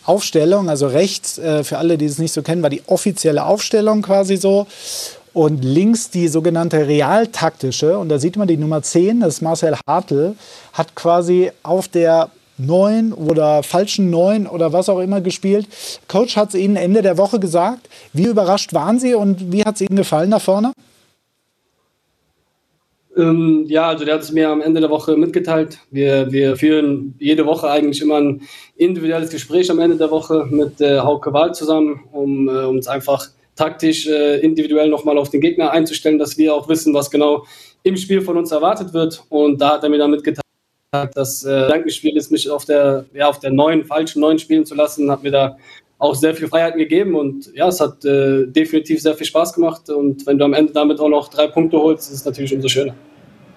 Aufstellung. 0.05 0.67
Also 0.67 0.87
rechts, 0.87 1.37
äh, 1.37 1.63
für 1.63 1.77
alle, 1.77 1.97
die 1.97 2.05
es 2.05 2.17
nicht 2.17 2.33
so 2.33 2.41
kennen, 2.41 2.63
war 2.63 2.71
die 2.71 2.81
offizielle 2.87 3.45
Aufstellung 3.45 4.01
quasi 4.01 4.37
so. 4.37 4.65
Und 5.33 5.63
links 5.63 6.09
die 6.09 6.27
sogenannte 6.27 6.87
realtaktische. 6.87 7.99
Und 7.99 8.09
da 8.09 8.17
sieht 8.17 8.35
man 8.35 8.47
die 8.47 8.57
Nummer 8.57 8.81
10, 8.81 9.19
das 9.19 9.35
ist 9.35 9.41
Marcel 9.41 9.75
Hartl, 9.87 10.35
hat 10.73 10.95
quasi 10.95 11.51
auf 11.61 11.87
der 11.87 12.29
9 12.57 13.11
oder 13.13 13.61
falschen 13.61 14.09
9 14.09 14.47
oder 14.47 14.73
was 14.73 14.89
auch 14.89 14.99
immer 14.99 15.21
gespielt. 15.21 15.67
Coach 16.07 16.35
hat 16.37 16.49
es 16.49 16.55
Ihnen 16.55 16.77
Ende 16.77 17.01
der 17.01 17.17
Woche 17.17 17.39
gesagt. 17.39 17.89
Wie 18.13 18.23
überrascht 18.23 18.73
waren 18.73 18.97
Sie 18.97 19.13
und 19.13 19.51
wie 19.51 19.65
hat 19.65 19.75
es 19.75 19.81
Ihnen 19.81 19.97
gefallen 19.97 20.31
da 20.31 20.39
vorne? 20.39 20.71
Ähm, 23.17 23.65
ja, 23.67 23.87
also 23.87 24.03
der 24.03 24.15
hat 24.15 24.23
es 24.23 24.31
mir 24.31 24.49
am 24.49 24.61
Ende 24.61 24.81
der 24.81 24.89
Woche 24.89 25.15
mitgeteilt. 25.15 25.79
Wir, 25.89 26.31
wir 26.31 26.57
führen 26.57 27.15
jede 27.19 27.45
Woche 27.45 27.69
eigentlich 27.69 28.01
immer 28.01 28.17
ein 28.17 28.41
individuelles 28.75 29.29
Gespräch 29.29 29.71
am 29.71 29.79
Ende 29.79 29.95
der 29.97 30.11
Woche 30.11 30.45
mit 30.49 30.81
äh, 30.81 30.99
Hauke 30.99 31.31
Wahl 31.31 31.53
zusammen, 31.53 32.03
um 32.11 32.49
äh, 32.49 32.65
uns 32.65 32.87
einfach 32.87 33.29
taktisch 33.55 34.07
äh, 34.07 34.39
individuell 34.39 34.89
nochmal 34.89 35.17
auf 35.17 35.29
den 35.29 35.39
Gegner 35.39 35.71
einzustellen, 35.71 36.19
dass 36.19 36.37
wir 36.37 36.53
auch 36.53 36.67
wissen, 36.67 36.93
was 36.93 37.09
genau 37.09 37.45
im 37.83 37.95
Spiel 37.95 38.21
von 38.21 38.37
uns 38.37 38.51
erwartet 38.51 38.93
wird. 38.93 39.23
Und 39.29 39.61
da 39.61 39.73
hat 39.73 39.83
er 39.83 39.89
mir 39.89 39.97
dann 39.97 40.11
mitgeteilt, 40.11 40.41
dass 41.13 41.45
äh, 41.45 41.61
Gedankenspiel 41.61 42.17
ist, 42.17 42.31
mich 42.31 42.49
auf 42.49 42.65
der, 42.65 43.05
ja, 43.13 43.29
auf 43.29 43.39
der 43.39 43.51
neuen, 43.51 43.85
falschen 43.85 44.19
neuen 44.19 44.39
spielen 44.39 44.65
zu 44.65 44.75
lassen, 44.75 45.09
hat 45.09 45.23
mir 45.23 45.31
da 45.31 45.57
auch 46.05 46.15
sehr 46.15 46.33
viel 46.35 46.47
Freiheiten 46.47 46.79
gegeben 46.79 47.15
und 47.15 47.51
ja, 47.53 47.67
es 47.67 47.79
hat 47.79 48.05
äh, 48.05 48.45
definitiv 48.47 49.01
sehr 49.01 49.15
viel 49.15 49.25
Spaß 49.25 49.53
gemacht 49.53 49.89
und 49.89 50.25
wenn 50.25 50.37
du 50.37 50.45
am 50.45 50.53
Ende 50.53 50.73
damit 50.73 50.99
auch 50.99 51.09
noch 51.09 51.29
drei 51.29 51.47
Punkte 51.47 51.77
holst, 51.77 52.09
ist 52.09 52.19
es 52.19 52.25
natürlich 52.25 52.53
umso 52.53 52.67
schöner. 52.67 52.93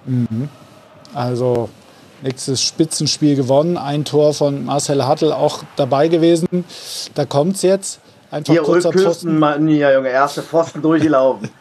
Mhm. 0.07 0.49
Also 1.15 1.69
nächstes 2.23 2.63
Spitzenspiel 2.63 3.37
gewonnen, 3.37 3.77
ein 3.77 4.05
Tor 4.05 4.35
von 4.35 4.65
Marcel 4.65 5.05
Hartl 5.05 5.33
auch 5.33 5.63
dabei 5.77 6.09
gewesen. 6.09 6.65
Da 7.15 7.25
kommt 7.25 7.57
es 7.57 7.63
jetzt. 7.63 8.01
Einfach 8.31 8.53
Hier 8.53 8.63
kurzer 8.63 8.93
Pfosten. 8.93 9.41
Ja, 9.69 9.93
Junge, 9.93 10.11
erste 10.11 10.43
Pfosten 10.43 10.83
durchgelaufen. 10.83 11.49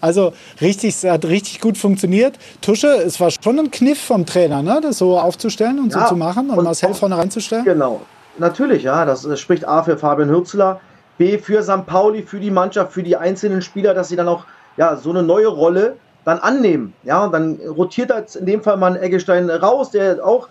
Also 0.00 0.32
richtig, 0.60 0.90
es 0.90 1.04
hat 1.04 1.24
richtig 1.24 1.60
gut 1.60 1.78
funktioniert. 1.78 2.38
Tusche, 2.60 2.88
es 2.88 3.18
war 3.18 3.30
schon 3.30 3.58
ein 3.58 3.70
Kniff 3.70 3.98
vom 3.98 4.26
Trainer, 4.26 4.62
ne? 4.62 4.80
das 4.82 4.98
so 4.98 5.18
aufzustellen 5.18 5.78
und 5.78 5.92
ja, 5.92 6.02
so 6.02 6.08
zu 6.10 6.16
machen 6.16 6.50
und, 6.50 6.58
und 6.58 6.64
Marcel 6.64 6.92
vorne 6.92 7.16
reinzustellen. 7.16 7.64
Genau, 7.64 8.02
Natürlich, 8.38 8.82
ja. 8.84 9.04
Das, 9.04 9.22
das 9.22 9.40
spricht 9.40 9.66
A 9.66 9.82
für 9.82 9.96
Fabian 9.96 10.30
Hürzler, 10.30 10.80
B 11.18 11.38
für 11.38 11.62
St. 11.62 11.86
Pauli, 11.86 12.22
für 12.22 12.40
die 12.40 12.50
Mannschaft, 12.50 12.92
für 12.92 13.02
die 13.02 13.16
einzelnen 13.16 13.62
Spieler, 13.62 13.94
dass 13.94 14.08
sie 14.08 14.16
dann 14.16 14.28
auch 14.28 14.44
ja, 14.76 14.96
so 14.96 15.10
eine 15.10 15.22
neue 15.22 15.48
Rolle 15.48 15.96
dann 16.24 16.38
annehmen. 16.38 16.94
Ja, 17.02 17.24
und 17.24 17.32
dann 17.32 17.60
rotiert 17.76 18.10
jetzt 18.10 18.36
in 18.36 18.46
dem 18.46 18.62
Fall 18.62 18.76
mal 18.76 18.92
ein 18.92 19.02
Eggestein 19.02 19.50
raus, 19.50 19.90
der 19.90 20.24
auch 20.26 20.48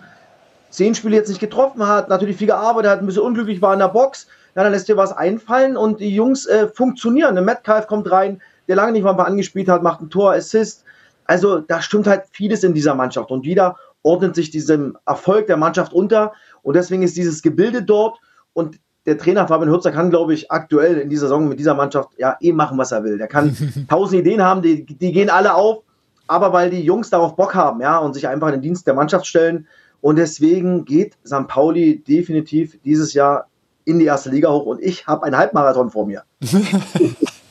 zehn 0.70 0.94
Spiele 0.94 1.16
jetzt 1.16 1.28
nicht 1.28 1.40
getroffen 1.40 1.86
hat, 1.86 2.08
natürlich 2.08 2.36
viel 2.36 2.46
gearbeitet 2.46 2.90
hat, 2.90 3.00
ein 3.00 3.06
bisschen 3.06 3.22
unglücklich 3.22 3.60
war 3.60 3.72
in 3.72 3.78
der 3.78 3.88
Box. 3.88 4.26
Ja, 4.54 4.62
dann 4.62 4.72
lässt 4.72 4.88
dir 4.88 4.96
was 4.96 5.16
einfallen 5.16 5.76
und 5.76 6.00
die 6.00 6.14
Jungs 6.14 6.46
äh, 6.46 6.68
funktionieren. 6.68 7.34
Der 7.34 7.44
Metcalf 7.44 7.86
kommt 7.86 8.10
rein, 8.10 8.40
der 8.68 8.76
lange 8.76 8.92
nicht 8.92 9.02
mal 9.02 9.12
angespielt 9.12 9.68
hat, 9.68 9.82
macht 9.82 10.00
ein 10.00 10.10
Tor, 10.10 10.32
Assist. 10.32 10.84
Also 11.24 11.60
da 11.60 11.80
stimmt 11.80 12.06
halt 12.06 12.24
vieles 12.32 12.64
in 12.64 12.74
dieser 12.74 12.94
Mannschaft 12.94 13.30
und 13.30 13.46
jeder 13.46 13.76
ordnet 14.02 14.34
sich 14.34 14.50
diesem 14.50 14.98
Erfolg 15.06 15.46
der 15.46 15.56
Mannschaft 15.56 15.92
unter 15.92 16.32
und 16.62 16.74
deswegen 16.74 17.02
ist 17.02 17.16
dieses 17.16 17.42
Gebilde 17.42 17.82
dort 17.82 18.18
und 18.52 18.78
der 19.06 19.18
Trainer 19.18 19.48
Fabian 19.48 19.70
Hürzer 19.70 19.90
kann, 19.90 20.10
glaube 20.10 20.32
ich, 20.32 20.50
aktuell 20.50 20.98
in 20.98 21.10
dieser 21.10 21.22
Saison 21.22 21.48
mit 21.48 21.58
dieser 21.58 21.74
Mannschaft 21.74 22.10
ja 22.18 22.36
eh 22.40 22.52
machen, 22.52 22.78
was 22.78 22.92
er 22.92 23.02
will. 23.02 23.18
Der 23.18 23.26
kann 23.26 23.56
tausend 23.88 24.20
Ideen 24.20 24.42
haben, 24.42 24.62
die, 24.62 24.84
die 24.84 25.12
gehen 25.12 25.28
alle 25.28 25.54
auf, 25.54 25.82
aber 26.28 26.52
weil 26.52 26.70
die 26.70 26.82
Jungs 26.82 27.10
darauf 27.10 27.34
Bock 27.34 27.54
haben, 27.54 27.80
ja, 27.80 27.98
und 27.98 28.14
sich 28.14 28.28
einfach 28.28 28.48
in 28.48 28.54
den 28.54 28.62
Dienst 28.62 28.86
der 28.86 28.94
Mannschaft 28.94 29.26
stellen. 29.26 29.66
Und 30.00 30.16
deswegen 30.16 30.84
geht 30.84 31.16
St. 31.26 31.48
Pauli 31.48 32.02
definitiv 32.02 32.78
dieses 32.84 33.12
Jahr 33.12 33.48
in 33.84 33.98
die 33.98 34.04
erste 34.04 34.30
Liga 34.30 34.50
hoch 34.50 34.66
und 34.66 34.80
ich 34.80 35.06
habe 35.06 35.24
einen 35.24 35.36
Halbmarathon 35.36 35.90
vor 35.90 36.06
mir. 36.06 36.22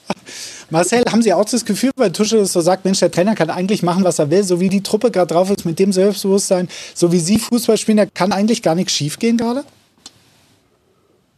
Marcel, 0.72 1.04
haben 1.12 1.22
Sie 1.22 1.34
auch 1.34 1.46
das 1.46 1.66
Gefühl, 1.66 1.92
weil 1.98 2.12
Tusche 2.14 2.46
so 2.46 2.62
sagt, 2.62 2.86
Mensch, 2.86 3.00
der 3.00 3.12
Trainer 3.12 3.36
kann 3.36 3.50
eigentlich 3.50 3.84
machen, 3.84 4.06
was 4.06 4.20
er 4.20 4.32
will, 4.32 4.44
so 4.44 4.60
wie 4.62 4.70
die 4.70 4.82
Truppe 4.82 5.12
gerade 5.12 5.34
drauf 5.34 5.52
ist, 5.52 5.66
mit 5.66 5.78
dem 5.80 5.92
Selbstbewusstsein, 5.92 6.70
so 6.96 7.12
wie 7.12 7.20
Sie 7.20 7.38
Fußball 7.38 7.78
spielen, 7.78 7.98
da 7.98 8.06
kann 8.06 8.32
eigentlich 8.32 8.64
gar 8.64 8.74
nichts 8.74 8.94
schiefgehen 8.94 9.38
gerade? 9.38 9.64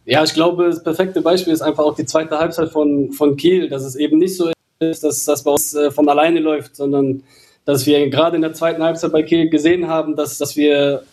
Ja, 0.05 0.23
ich 0.23 0.33
glaube, 0.33 0.65
das 0.65 0.83
perfekte 0.83 1.21
Beispiel 1.21 1.51
ist 1.51 1.61
einfach 1.61 1.83
auch 1.83 1.95
die 1.95 2.05
zweite 2.05 2.37
Halbzeit 2.37 2.69
von, 2.69 3.11
von 3.11 3.35
Kiel, 3.35 3.69
dass 3.69 3.83
es 3.83 3.95
eben 3.95 4.19
nicht 4.19 4.37
so 4.37 4.51
ist, 4.79 5.03
dass 5.03 5.25
das 5.25 5.43
bei 5.43 5.51
uns 5.51 5.73
äh, 5.73 5.89
von 5.89 6.07
alleine 6.07 6.39
läuft, 6.39 6.75
sondern 6.75 7.23
dass 7.65 7.85
wir 7.87 8.09
gerade 8.09 8.35
in 8.35 8.41
der 8.41 8.53
zweiten 8.53 8.83
Halbzeit 8.83 9.11
bei 9.11 9.23
Kiel 9.23 9.49
gesehen 9.49 9.87
haben, 9.87 10.15
dass, 10.15 10.37
dass 10.37 10.55
wir 10.55 11.03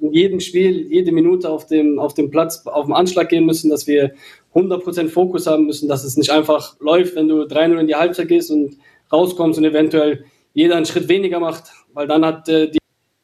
in 0.00 0.12
jedem 0.12 0.40
Spiel, 0.40 0.86
jede 0.90 1.12
Minute 1.12 1.48
auf 1.48 1.66
dem, 1.66 1.98
auf 1.98 2.14
dem 2.14 2.30
Platz 2.30 2.66
auf 2.66 2.86
den 2.86 2.94
Anschlag 2.94 3.28
gehen 3.28 3.46
müssen, 3.46 3.70
dass 3.70 3.86
wir 3.86 4.12
100% 4.54 5.08
Fokus 5.08 5.46
haben 5.46 5.66
müssen, 5.66 5.88
dass 5.88 6.04
es 6.04 6.16
nicht 6.16 6.30
einfach 6.30 6.78
läuft, 6.80 7.14
wenn 7.14 7.28
du 7.28 7.42
3-0 7.42 7.78
in 7.78 7.86
die 7.86 7.94
Halbzeit 7.94 8.28
gehst 8.28 8.50
und 8.50 8.76
rauskommst 9.12 9.58
und 9.58 9.64
eventuell 9.64 10.24
jeder 10.54 10.76
einen 10.76 10.86
Schritt 10.86 11.08
weniger 11.08 11.40
macht, 11.40 11.64
weil 11.92 12.06
dann 12.06 12.24
hat 12.24 12.48
äh, 12.48 12.70
die 12.70 12.78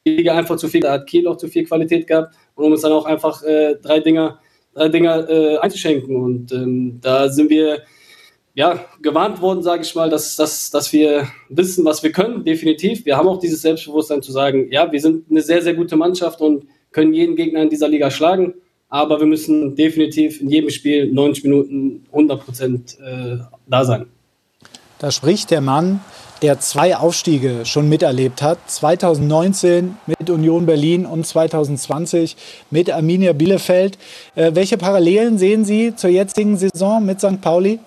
Liga 0.06 0.36
einfach 0.36 0.56
zu 0.56 0.68
viel, 0.68 0.80
da 0.80 0.92
hat 0.92 1.06
Kiel 1.06 1.26
auch 1.26 1.36
zu 1.36 1.48
viel 1.48 1.64
Qualität 1.64 2.06
gehabt 2.06 2.34
und 2.54 2.64
um 2.64 2.72
uns 2.72 2.82
dann 2.82 2.92
auch 2.92 3.04
einfach 3.04 3.42
äh, 3.42 3.74
drei 3.82 4.00
Dinger, 4.00 4.38
drei 4.74 4.88
Dinger 4.88 5.28
äh, 5.28 5.58
einzuschenken. 5.58 6.16
Und 6.16 6.52
ähm, 6.52 6.98
da 7.00 7.28
sind 7.28 7.50
wir 7.50 7.82
ja, 8.54 8.86
gewarnt 9.02 9.42
worden, 9.42 9.62
sage 9.62 9.82
ich 9.82 9.94
mal, 9.94 10.08
dass, 10.08 10.34
dass, 10.36 10.70
dass 10.70 10.90
wir 10.92 11.28
wissen, 11.50 11.84
was 11.84 12.02
wir 12.02 12.10
können, 12.10 12.42
definitiv. 12.42 13.04
Wir 13.04 13.16
haben 13.18 13.28
auch 13.28 13.38
dieses 13.38 13.60
Selbstbewusstsein 13.60 14.22
zu 14.22 14.32
sagen, 14.32 14.72
ja, 14.72 14.90
wir 14.90 15.00
sind 15.00 15.30
eine 15.30 15.42
sehr, 15.42 15.60
sehr 15.60 15.74
gute 15.74 15.96
Mannschaft 15.96 16.40
und 16.40 16.66
können 16.90 17.12
jeden 17.12 17.36
Gegner 17.36 17.60
in 17.60 17.68
dieser 17.68 17.88
Liga 17.88 18.10
schlagen. 18.10 18.54
Aber 18.88 19.18
wir 19.18 19.26
müssen 19.26 19.74
definitiv 19.74 20.40
in 20.40 20.48
jedem 20.48 20.70
Spiel 20.70 21.12
90 21.12 21.44
Minuten 21.44 22.06
100 22.12 22.44
Prozent 22.44 22.98
äh, 23.00 23.38
da 23.66 23.84
sein. 23.84 24.06
Da 24.98 25.10
spricht 25.10 25.50
der 25.50 25.60
Mann, 25.60 26.00
der 26.42 26.60
zwei 26.60 26.96
Aufstiege 26.96 27.64
schon 27.64 27.88
miterlebt 27.88 28.42
hat. 28.42 28.58
2019 28.70 29.96
mit 30.06 30.30
Union 30.30 30.66
Berlin 30.66 31.04
und 31.04 31.26
2020 31.26 32.36
mit 32.70 32.90
Arminia 32.90 33.32
Bielefeld. 33.32 33.98
Äh, 34.34 34.54
welche 34.54 34.76
Parallelen 34.78 35.38
sehen 35.38 35.64
Sie 35.64 35.94
zur 35.96 36.10
jetzigen 36.10 36.56
Saison 36.56 37.04
mit 37.04 37.20
St. 37.20 37.40
Pauli? 37.40 37.80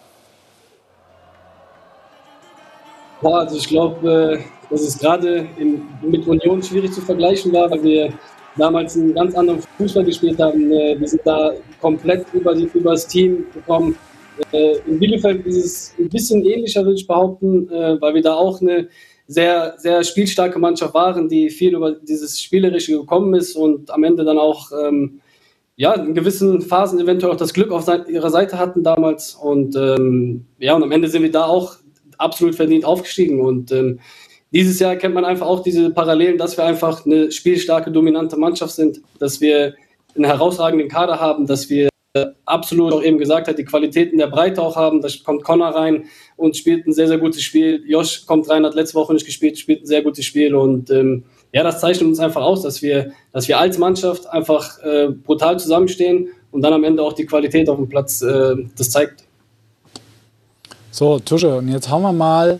Boah, 3.22 3.39
also 3.39 3.58
ich 3.58 3.68
glaube, 3.68 4.39
äh, 4.39 4.70
dass 4.70 4.82
es 4.82 4.98
gerade 4.98 5.48
mit 6.01 6.27
Union 6.27 6.62
schwierig 6.62 6.94
zu 6.94 7.01
vergleichen 7.01 7.51
war, 7.53 7.70
weil 7.72 7.84
wir 7.84 8.13
damals 8.60 8.96
einen 8.96 9.13
ganz 9.13 9.36
anderen 9.36 9.62
Fußball 9.78 10.04
gespielt 10.04 10.39
haben. 10.39 10.72
Äh, 10.72 11.00
wir 11.00 11.08
sind 11.08 11.22
da 11.25 11.54
komplett 11.82 12.25
über, 12.34 12.54
die, 12.54 12.70
über 12.74 12.92
das 12.92 13.08
Team 13.08 13.46
gekommen. 13.54 13.96
Äh, 14.51 14.78
in 14.88 15.00
Bielefeld 15.00 15.46
ist 15.46 15.58
es 15.58 15.94
ein 15.98 16.10
bisschen 16.10 16.46
ähnlicher, 16.46 16.84
würde 16.84 16.96
ich 16.96 17.08
behaupten, 17.08 17.70
äh, 17.70 18.00
weil 18.00 18.13
wir 18.13 18.22
da 18.22 18.36
auch 18.36 18.62
eine 18.62 18.89
sehr, 19.28 19.75
sehr 19.78 20.04
spielstarke 20.04 20.60
Mannschaft 20.60 20.94
waren, 20.94 21.30
die 21.30 21.50
viel 21.50 21.75
über 21.75 21.92
dieses 21.94 22.42
Spielerische 22.42 22.94
gekommen 22.98 23.34
ist 23.36 23.56
und 23.56 23.92
am 23.92 24.04
Ende 24.04 24.24
dann 24.24 24.39
auch 24.39 24.72
ähm, 24.72 25.22
ja, 25.75 25.94
in 25.94 26.13
gewissen 26.13 26.62
Phasen 26.62 27.00
eventuell 27.00 27.32
auch 27.32 27.38
das 27.38 27.54
Glück 27.54 27.72
auf 27.72 27.88
ihrer 28.10 28.30
Seite 28.30 28.58
hatten 28.58 28.84
damals. 28.84 29.36
Und 29.36 29.78
ähm, 29.78 30.46
ja, 30.58 30.75
und 30.75 30.84
am 30.84 30.92
Ende 30.92 31.08
sind 31.08 31.22
wir 31.22 31.32
da 31.32 31.46
auch 31.46 31.78
absolut 32.18 32.56
verdient 32.56 32.84
aufgestiegen. 32.84 33.39
Und 33.39 33.72
ähm, 33.72 34.00
dieses 34.51 34.79
Jahr 34.79 34.96
kennt 34.96 35.13
man 35.13 35.25
einfach 35.25 35.48
auch 35.48 35.62
diese 35.62 35.91
Parallelen, 35.91 36.38
dass 36.38 36.58
wir 36.58 36.65
einfach 36.65 37.06
eine 37.06 37.32
spielstarke, 37.32 37.91
dominante 37.91 38.38
Mannschaft 38.38 38.74
sind, 38.74 39.01
dass 39.20 39.41
wir 39.41 39.75
einen 40.15 40.25
herausragenden 40.25 40.88
Kader 40.88 41.20
haben, 41.20 41.46
dass 41.46 41.70
wir 41.70 41.89
absolut 42.46 42.91
auch 42.94 43.03
eben 43.03 43.20
gesagt 43.20 43.48
hat, 43.48 43.58
die 43.60 43.65
Qualitäten 43.65 44.18
der 44.18 44.27
Breite 44.27 44.62
auch 44.62 44.75
haben. 44.75 45.01
Da 45.01 45.10
kommt 45.24 45.44
Connor 45.44 45.70
rein 45.70 46.06
und 46.38 46.58
spielt 46.58 46.88
ein 46.88 46.94
sehr, 46.94 47.08
sehr 47.08 47.20
gutes 47.20 47.44
Spiel. 47.44 47.84
Josh 47.88 48.25
kommt 48.25 48.50
rein, 48.50 48.65
hat 48.65 48.74
letzte 48.74 48.96
Woche 48.96 49.13
nicht 49.13 49.25
gespielt, 49.25 49.58
spielt 49.58 49.84
ein 49.84 49.86
sehr 49.86 50.01
gutes 50.01 50.25
Spiel. 50.25 50.56
Und 50.56 50.89
ähm, 50.89 51.24
ja, 51.53 51.63
das 51.63 51.79
zeichnet 51.79 52.08
uns 52.10 52.20
einfach 52.20 52.41
aus, 52.41 52.63
dass 52.63 52.82
wir, 52.82 53.12
dass 53.32 53.48
wir 53.48 53.60
als 53.60 53.77
Mannschaft 53.77 54.27
einfach 54.27 54.79
äh, 54.84 55.10
brutal 55.10 55.60
zusammenstehen 55.60 56.29
und 56.51 56.63
dann 56.63 56.74
am 56.74 56.84
Ende 56.84 57.03
auch 57.03 57.13
die 57.13 57.25
Qualität 57.25 57.70
auf 57.70 57.77
dem 57.77 57.88
Platz 57.88 58.22
äh, 58.22 58.56
das 58.75 58.89
zeigt. 58.89 59.24
So, 60.91 61.20
Tusche, 61.20 61.58
und 61.58 61.70
jetzt 61.70 61.89
hauen 61.89 62.01
wir 62.01 62.12
mal 62.12 62.60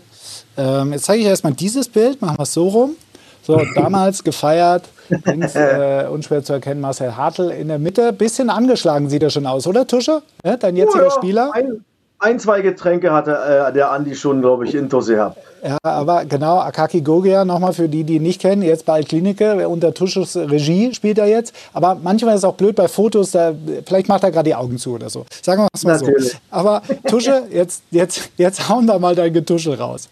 ähm, 0.60 0.92
jetzt 0.92 1.04
zeige 1.04 1.22
ich 1.22 1.26
erstmal 1.28 1.54
dieses 1.54 1.88
Bild, 1.88 2.20
machen 2.20 2.38
wir 2.38 2.42
es 2.42 2.52
so 2.52 2.68
rum. 2.68 2.96
So, 3.42 3.60
damals 3.74 4.22
gefeiert, 4.22 4.84
links, 5.24 5.54
äh, 5.54 6.06
unschwer 6.10 6.42
zu 6.42 6.52
erkennen, 6.52 6.80
Marcel 6.80 7.16
Hartl 7.16 7.50
in 7.50 7.68
der 7.68 7.78
Mitte. 7.78 8.12
Bisschen 8.12 8.50
angeschlagen 8.50 9.08
sieht 9.08 9.22
er 9.22 9.30
schon 9.30 9.46
aus, 9.46 9.66
oder 9.66 9.86
Tusche? 9.86 10.22
Ja, 10.44 10.56
dein 10.56 10.76
jetziger 10.76 11.04
oh 11.04 11.08
ja, 11.08 11.10
Spieler? 11.10 11.50
Ein, 11.54 11.84
ein, 12.18 12.38
zwei 12.38 12.60
Getränke 12.60 13.12
hatte 13.12 13.32
äh, 13.32 13.72
der 13.72 13.90
Andi 13.90 14.14
schon, 14.14 14.42
glaube 14.42 14.66
ich, 14.66 14.74
intus 14.74 15.06
gehabt. 15.06 15.38
Ja, 15.62 15.78
aber 15.82 16.26
genau, 16.26 16.58
Akaki 16.58 17.00
Gogia, 17.00 17.46
nochmal 17.46 17.72
für 17.72 17.88
die, 17.88 18.04
die 18.04 18.16
ihn 18.16 18.22
nicht 18.22 18.42
kennen, 18.42 18.62
jetzt 18.62 18.84
bei 18.84 18.94
Altklinike, 18.94 19.66
unter 19.68 19.94
Tusches 19.94 20.36
Regie 20.36 20.92
spielt 20.94 21.16
er 21.18 21.26
jetzt. 21.26 21.54
Aber 21.72 21.96
manchmal 22.02 22.34
ist 22.34 22.40
es 22.40 22.44
auch 22.44 22.54
blöd 22.54 22.76
bei 22.76 22.88
Fotos, 22.88 23.30
da, 23.30 23.54
vielleicht 23.86 24.08
macht 24.08 24.22
er 24.22 24.30
gerade 24.30 24.50
die 24.50 24.54
Augen 24.54 24.76
zu 24.76 24.94
oder 24.94 25.08
so. 25.08 25.24
Sagen 25.42 25.62
wir 25.62 25.68
es 25.74 25.84
mal 25.84 25.98
Natürlich. 25.98 26.32
so. 26.32 26.38
Aber 26.50 26.82
Tusche, 27.06 27.44
jetzt, 27.50 27.82
jetzt, 27.90 28.30
jetzt 28.36 28.68
hauen 28.68 28.84
wir 28.86 28.98
mal 28.98 29.14
dein 29.14 29.32
Getuschel 29.32 29.74
raus. 29.74 30.10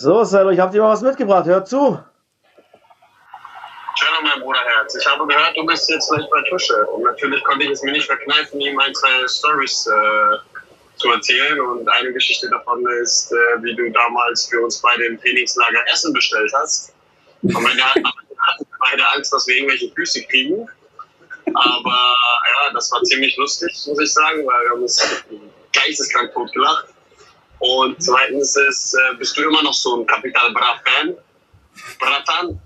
So, 0.00 0.24
Salo, 0.24 0.48
ich 0.48 0.58
habe 0.58 0.72
dir 0.72 0.80
mal 0.80 0.94
was 0.94 1.02
mitgebracht. 1.02 1.44
Hör 1.44 1.62
zu. 1.62 2.02
Hallo, 4.00 4.22
mein 4.22 4.40
Bruderherz. 4.40 4.96
Ich 4.98 5.06
habe 5.06 5.26
gehört, 5.26 5.54
du 5.54 5.66
bist 5.66 5.90
jetzt 5.90 6.08
gleich 6.08 6.24
bei 6.30 6.40
Tusche. 6.48 6.86
Und 6.86 7.02
natürlich 7.02 7.44
konnte 7.44 7.66
ich 7.66 7.72
es 7.72 7.82
mir 7.82 7.92
nicht 7.92 8.06
verkneifen, 8.06 8.62
ihm 8.62 8.78
ein, 8.78 8.94
zwei 8.94 9.28
Stories 9.28 9.86
äh, 9.86 10.38
zu 10.96 11.10
erzählen. 11.10 11.60
Und 11.60 11.86
eine 11.86 12.14
Geschichte 12.14 12.48
davon 12.48 12.82
ist, 13.02 13.30
äh, 13.30 13.62
wie 13.62 13.76
du 13.76 13.90
damals 13.90 14.46
für 14.46 14.62
uns 14.62 14.80
bei 14.80 14.96
dem 14.96 15.20
Trainingslager 15.20 15.86
Essen 15.92 16.14
bestellt 16.14 16.50
hast. 16.54 16.94
Und 17.42 17.52
wir 17.52 17.84
hatten 17.84 18.02
beide 18.78 19.06
Angst, 19.14 19.34
dass 19.34 19.46
wir 19.46 19.56
irgendwelche 19.56 19.92
Füße 19.94 20.22
kriegen. 20.28 20.66
Aber 21.44 21.90
ja, 21.90 22.72
das 22.72 22.90
war 22.90 23.02
ziemlich 23.02 23.36
lustig, 23.36 23.70
muss 23.86 24.00
ich 24.00 24.14
sagen, 24.14 24.46
weil 24.46 24.62
wir 24.64 24.70
haben 24.70 24.80
uns 24.80 25.22
geisteskrank 25.74 26.32
tot 26.32 26.50
gelacht. 26.54 26.86
Und 27.60 28.02
zweitens 28.02 28.56
ist, 28.56 28.94
äh, 28.94 29.16
bist 29.16 29.36
du 29.36 29.42
immer 29.42 29.62
noch 29.62 29.74
so 29.74 30.00
ein 30.00 30.06
Capital 30.06 30.52
Bra-Fan, 30.52 31.14
Bratan, 31.98 32.60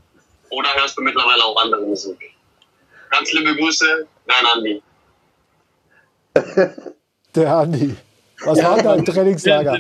oder 0.51 0.69
hörst 0.77 0.97
du 0.97 1.03
mittlerweile 1.03 1.45
auch 1.45 1.61
andere 1.63 1.83
Musik? 1.83 2.17
Ganz 3.11 3.33
liebe 3.33 3.55
Grüße, 3.57 4.07
dein 4.27 4.47
Andi. 4.55 4.83
Der 7.35 7.57
Andi. 7.57 7.97
Was 8.45 8.63
war 8.63 8.83
dein 8.83 9.05
Trainingslager? 9.05 9.79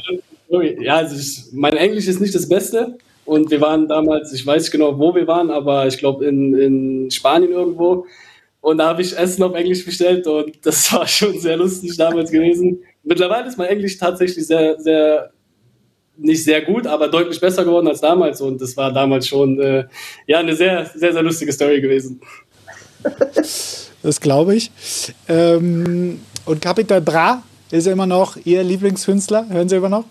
Ja, 0.48 0.96
also 0.96 1.16
ich, 1.16 1.44
mein 1.52 1.76
Englisch 1.76 2.06
ist 2.06 2.20
nicht 2.20 2.34
das 2.34 2.48
Beste. 2.48 2.98
Und 3.24 3.50
wir 3.50 3.60
waren 3.60 3.88
damals, 3.88 4.32
ich 4.32 4.46
weiß 4.46 4.62
nicht 4.62 4.72
genau, 4.72 4.98
wo 4.98 5.14
wir 5.14 5.26
waren, 5.26 5.50
aber 5.50 5.86
ich 5.86 5.96
glaube 5.96 6.26
in, 6.26 6.54
in 6.58 7.10
Spanien 7.10 7.52
irgendwo. 7.52 8.06
Und 8.60 8.78
da 8.78 8.88
habe 8.88 9.02
ich 9.02 9.16
Essen 9.16 9.42
auf 9.42 9.54
Englisch 9.54 9.84
bestellt 9.84 10.26
und 10.26 10.64
das 10.64 10.92
war 10.92 11.06
schon 11.06 11.38
sehr 11.38 11.56
lustig 11.56 11.96
damals 11.96 12.30
gewesen. 12.30 12.82
Mittlerweile 13.04 13.48
ist 13.48 13.58
mein 13.58 13.68
Englisch 13.68 13.98
tatsächlich 13.98 14.46
sehr, 14.46 14.80
sehr, 14.80 15.30
nicht 16.16 16.42
sehr 16.42 16.62
gut, 16.62 16.86
aber 16.86 17.08
deutlich 17.08 17.40
besser 17.40 17.64
geworden 17.64 17.88
als 17.88 18.00
damals. 18.00 18.40
Und 18.40 18.60
das 18.60 18.76
war 18.76 18.92
damals 18.92 19.28
schon 19.28 19.60
äh, 19.60 19.84
ja, 20.26 20.38
eine 20.38 20.56
sehr, 20.56 20.86
sehr, 20.86 21.12
sehr 21.12 21.22
lustige 21.22 21.52
Story 21.52 21.80
gewesen. 21.80 22.20
Das 24.02 24.20
glaube 24.20 24.56
ich. 24.56 24.70
Ähm, 25.28 26.20
und 26.46 26.60
Capital 26.60 27.00
Bra 27.00 27.42
ist 27.70 27.86
immer 27.86 28.06
noch 28.06 28.36
Ihr 28.44 28.62
Lieblingskünstler? 28.62 29.48
Hören 29.48 29.68
Sie 29.68 29.76
immer 29.76 29.88
noch? 29.88 30.04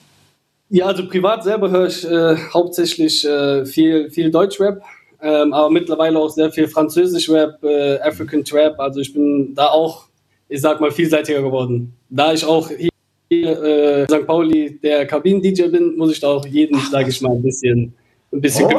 Ja, 0.69 0.87
also 0.87 1.07
privat 1.07 1.43
selber 1.43 1.69
höre 1.69 1.87
ich 1.87 2.03
äh, 2.03 2.35
hauptsächlich 2.51 3.23
äh, 3.23 3.65
viel, 3.65 4.09
viel 4.09 4.31
Deutschrap, 4.31 4.81
ähm, 5.21 5.53
aber 5.53 5.69
mittlerweile 5.69 6.17
auch 6.17 6.29
sehr 6.29 6.51
viel 6.51 6.67
Französisch-Rap, 6.67 7.63
äh, 7.63 7.99
African 7.99 8.43
Trap. 8.43 8.79
Also 8.79 8.99
ich 8.99 9.13
bin 9.13 9.53
da 9.53 9.67
auch, 9.67 10.07
ich 10.49 10.61
sag 10.61 10.79
mal, 10.79 10.91
vielseitiger 10.91 11.41
geworden. 11.41 11.93
Da 12.09 12.33
ich 12.33 12.45
auch 12.45 12.69
hier 13.29 13.63
äh, 13.63 14.05
St. 14.05 14.25
Pauli 14.27 14.79
der 14.83 15.05
Kabinen-DJ 15.07 15.67
bin, 15.69 15.95
muss 15.97 16.11
ich 16.11 16.19
da 16.19 16.27
auch 16.29 16.45
jeden, 16.45 16.79
sage 16.91 17.09
ich 17.09 17.21
mal, 17.21 17.31
ein 17.31 17.41
bisschen, 17.41 17.93
ein 18.31 18.41
bisschen. 18.41 18.69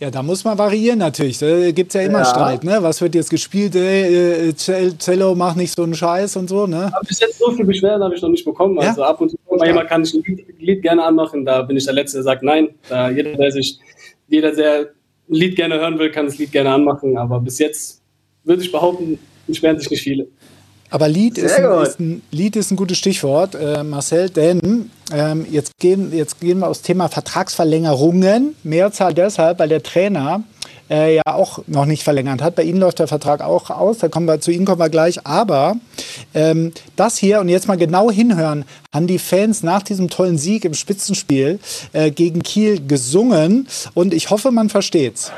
Ja, 0.00 0.10
da 0.10 0.22
muss 0.22 0.44
man 0.44 0.58
variieren 0.58 0.98
natürlich. 0.98 1.38
Da 1.38 1.70
gibt 1.70 1.88
es 1.88 1.94
ja 1.94 2.02
immer 2.06 2.18
Ja. 2.18 2.24
Streit, 2.24 2.64
ne? 2.64 2.78
Was 2.80 3.00
wird 3.00 3.14
jetzt 3.14 3.30
gespielt? 3.30 3.74
Ey, 3.76 4.48
äh, 4.48 4.52
Cel- 4.54 4.98
Cello 4.98 5.34
macht 5.36 5.56
nicht 5.56 5.74
so 5.74 5.84
einen 5.84 5.94
Scheiß 5.94 6.36
und 6.36 6.48
so, 6.48 6.66
ne? 6.66 6.86
Aber 6.92 7.06
bis 7.06 7.20
jetzt 7.20 7.38
so 7.38 7.50
viel 7.52 7.64
Beschwerden 7.64 8.02
habe 8.02 8.14
ich 8.14 8.20
noch 8.20 8.28
nicht 8.28 8.44
bekommen. 8.44 8.76
Ja? 8.80 8.88
Also 8.88 9.04
ab 9.04 9.20
und 9.20 9.30
zu 9.30 9.36
mal 9.56 9.66
jemand 9.66 9.88
kann 9.88 10.02
ich 10.02 10.12
ein 10.12 10.22
Lied, 10.26 10.44
Lied 10.58 10.82
gerne 10.82 11.04
anmachen. 11.04 11.44
Da 11.44 11.62
bin 11.62 11.76
ich 11.76 11.84
der 11.84 11.94
Letzte, 11.94 12.18
der 12.18 12.24
sagt 12.24 12.42
nein. 12.42 12.70
Da 12.88 13.08
jeder, 13.08 13.34
der 13.36 13.52
sich, 13.52 13.78
jeder, 14.28 14.52
der 14.52 14.80
ein 14.80 15.34
Lied 15.34 15.54
gerne 15.56 15.76
hören 15.78 15.98
will, 15.98 16.10
kann 16.10 16.26
das 16.26 16.38
Lied 16.38 16.50
gerne 16.50 16.70
anmachen. 16.70 17.16
Aber 17.16 17.38
bis 17.40 17.58
jetzt 17.60 18.02
würde 18.42 18.62
ich 18.62 18.72
behaupten, 18.72 19.18
beschweren 19.46 19.78
sich 19.78 19.88
nicht 19.90 20.02
viele. 20.02 20.26
Aber 20.94 21.08
Lied 21.08 21.38
ist 21.38 21.58
ein, 21.58 21.82
ist, 21.82 21.98
ein, 21.98 22.22
Lied 22.30 22.54
ist 22.54 22.70
ein 22.70 22.76
gutes 22.76 22.98
Stichwort, 22.98 23.56
äh, 23.56 23.82
Marcel, 23.82 24.30
denn 24.30 24.92
ähm, 25.12 25.44
jetzt, 25.50 25.76
gehen, 25.80 26.12
jetzt 26.12 26.38
gehen 26.38 26.60
wir 26.60 26.68
aufs 26.68 26.82
Thema 26.82 27.08
Vertragsverlängerungen. 27.08 28.54
Mehrzahl 28.62 29.12
deshalb, 29.12 29.58
weil 29.58 29.68
der 29.68 29.82
Trainer 29.82 30.44
äh, 30.88 31.16
ja 31.16 31.22
auch 31.24 31.58
noch 31.66 31.86
nicht 31.86 32.04
verlängert 32.04 32.42
hat. 32.42 32.54
Bei 32.54 32.62
Ihnen 32.62 32.78
läuft 32.78 33.00
der 33.00 33.08
Vertrag 33.08 33.42
auch 33.42 33.70
aus, 33.70 33.98
da 33.98 34.06
kommen 34.06 34.26
wir, 34.26 34.40
zu 34.40 34.52
Ihnen 34.52 34.66
kommen 34.66 34.78
wir 34.78 34.88
gleich. 34.88 35.26
Aber 35.26 35.74
ähm, 36.32 36.70
das 36.94 37.18
hier, 37.18 37.40
und 37.40 37.48
jetzt 37.48 37.66
mal 37.66 37.76
genau 37.76 38.12
hinhören, 38.12 38.64
haben 38.94 39.08
die 39.08 39.18
Fans 39.18 39.64
nach 39.64 39.82
diesem 39.82 40.10
tollen 40.10 40.38
Sieg 40.38 40.64
im 40.64 40.74
Spitzenspiel 40.74 41.58
äh, 41.92 42.12
gegen 42.12 42.44
Kiel 42.44 42.86
gesungen. 42.86 43.66
Und 43.94 44.14
ich 44.14 44.30
hoffe, 44.30 44.52
man 44.52 44.68
versteht's. 44.68 45.32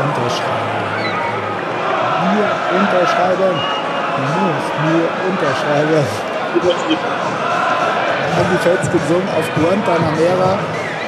Unterschreiben. 0.00 0.70
Hier 2.34 2.50
musst 3.28 4.72
mir 4.84 5.08
unterschreiben. 5.30 6.04
Haben 8.36 8.48
die 8.52 8.58
Fans 8.68 8.90
gesungen 8.90 9.28
auf 9.28 9.46
Guantanamera. 9.54 10.58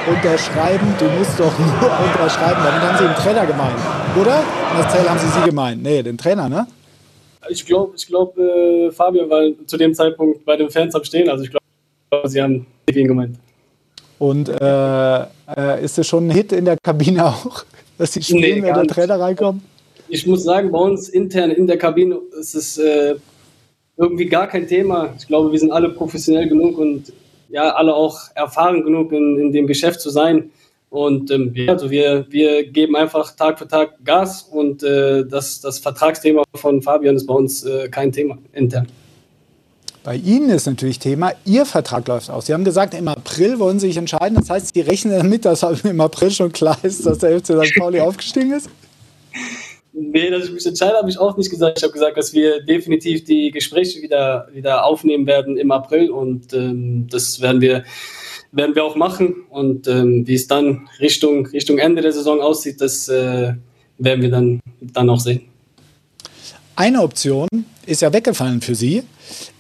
Unterschreiben, 0.05 0.95
du 0.99 1.05
musst 1.17 1.39
doch 1.39 1.57
nur 1.59 1.91
unterschreiben. 2.05 2.61
Damit 2.65 2.83
haben 2.83 2.99
sie 2.99 3.05
den 3.05 3.15
Trainer 3.15 3.47
gemeint. 3.47 3.77
Oder? 4.21 4.43
Marcel, 4.75 5.09
haben 5.09 5.19
sie 5.19 5.29
sie 5.29 5.47
gemeint? 5.47 5.83
Nee, 5.83 6.03
den 6.03 6.19
Trainer, 6.19 6.49
ne? 6.49 6.67
Ich 7.49 7.65
glaube, 7.65 7.95
ich 7.97 8.07
glaub, 8.07 8.37
äh, 8.37 8.91
Fabio 8.91 9.29
war 9.31 9.43
zu 9.67 9.77
dem 9.77 9.95
Zeitpunkt 9.95 10.45
bei 10.45 10.57
den 10.57 10.71
Fans 10.71 10.95
am 10.95 11.05
Stehen. 11.05 11.29
Also 11.29 11.45
ich 11.45 11.51
glaube, 11.51 12.29
sie 12.29 12.43
haben 12.43 12.67
ihn 12.93 13.09
gemeint. 13.09 13.37
Und 14.19 14.49
äh, 14.49 15.21
äh, 15.23 15.85
ist 15.85 15.99
es 15.99 16.07
schon 16.07 16.29
ein 16.29 16.31
Hit 16.31 16.53
in 16.53 16.65
der 16.65 16.77
Kabine 16.83 17.27
auch, 17.27 17.65
dass 17.99 18.13
sie 18.13 18.23
spielen, 18.23 18.61
Nee, 18.61 18.73
der 18.73 18.77
nicht. 18.79 18.91
Trainer 18.91 19.19
reinkommt? 19.19 19.63
Ich 20.13 20.27
muss 20.27 20.45
sagen, 20.45 20.71
bei 20.71 20.79
uns 20.79 21.09
intern 21.09 21.51
in 21.51 21.67
der 21.67 21.79
Kabine 21.79 22.19
ist 22.39 22.55
es 22.55 22.77
äh, 22.77 23.15
irgendwie 23.97 24.27
gar 24.27 24.47
kein 24.47 24.69
Thema. 24.69 25.15
Ich 25.19 25.27
glaube, 25.27 25.51
wir 25.51 25.59
sind 25.59 25.73
alle 25.73 25.89
professionell 25.89 26.47
genug 26.51 26.77
und 26.77 27.15
ja, 27.49 27.71
alle 27.71 27.95
auch 27.95 28.19
erfahren 28.35 28.85
genug 28.85 29.11
in, 29.13 29.39
in 29.39 29.53
dem 29.53 29.67
Geschäft 29.67 30.03
zu 30.03 30.11
sein. 30.11 30.51
Und 30.91 31.31
ähm, 31.31 31.53
ja, 31.55 31.73
also 31.73 31.91
wir, 31.91 32.27
wir 32.29 32.67
geben 32.67 32.95
einfach 32.95 33.35
Tag 33.37 33.59
für 33.59 33.67
Tag 33.67 34.05
Gas 34.05 34.43
und 34.43 34.83
äh, 34.83 35.25
das, 35.25 35.63
das 35.63 35.79
Vertragsthema 35.79 36.43
von 36.57 36.83
Fabian 36.83 37.17
ist 37.17 37.27
bei 37.27 37.33
uns 37.33 37.65
äh, 37.65 37.89
kein 37.89 38.13
Thema 38.13 38.37
intern. 38.53 38.89
Bei 40.05 40.17
Ihnen 40.17 40.51
ist 40.51 40.67
natürlich 40.67 40.99
Thema, 40.99 41.33
Ihr 41.47 41.65
Vertrag 41.65 42.07
läuft 42.07 42.29
aus. 42.29 42.45
Sie 42.45 42.53
haben 42.53 42.65
gesagt, 42.65 42.93
im 42.93 43.09
April 43.09 43.59
wollen 43.59 43.81
Sie 43.81 43.87
sich 43.87 43.97
entscheiden. 43.97 44.35
Das 44.35 44.51
heißt, 44.51 44.75
Sie 44.75 44.83
rechnen 44.83 45.17
damit, 45.17 45.47
dass 45.47 45.63
im 45.63 46.01
April 46.03 46.31
schon 46.31 46.53
klar 46.53 46.77
ist, 46.83 47.07
dass 47.07 47.17
der 47.17 47.41
FC 47.41 47.65
St. 47.65 47.79
Pauli 47.79 48.01
aufgestiegen 48.01 48.53
ist? 48.53 48.69
Nee, 49.95 50.31
dass 50.31 50.45
ich 50.45 50.53
mich 50.53 50.65
entscheide, 50.65 50.97
habe 50.97 51.11
ich 51.11 51.19
auch 51.19 51.37
nicht 51.37 51.51
gesagt. 51.51 51.79
Ich 51.79 51.85
habe 51.85 51.93
gesagt, 51.93 52.17
dass 52.17 52.33
wir 52.33 52.63
definitiv 52.63 53.25
die 53.25 53.51
Gespräche 53.51 54.01
wieder, 54.01 54.49
wieder 54.53 54.85
aufnehmen 54.87 55.27
werden 55.27 55.59
im 55.59 55.71
April 55.71 56.11
und 56.11 56.55
ähm, 56.55 57.07
das 57.11 57.41
werden 57.43 57.61
wir, 57.61 57.85
werden 58.53 58.75
wir 58.75 58.85
auch 58.85 58.97
machen. 58.97 59.45
Und 59.51 59.87
ähm, 59.89 60.27
wie 60.27 60.35
es 60.35 60.47
dann 60.47 60.89
Richtung, 60.99 61.47
Richtung 61.49 61.79
Ende 61.79 62.01
der 62.01 62.13
Saison 62.13 62.41
aussieht, 62.41 62.81
das 62.81 63.09
äh, 63.09 63.53
werden 63.99 64.23
wir 64.23 64.31
dann, 64.31 64.61
dann 64.81 65.11
auch 65.11 65.21
sehen. 65.21 65.43
Eine 66.75 67.03
Option 67.03 67.49
ist 67.85 68.01
ja 68.01 68.11
weggefallen 68.11 68.63
für 68.63 68.75
Sie. 68.75 69.03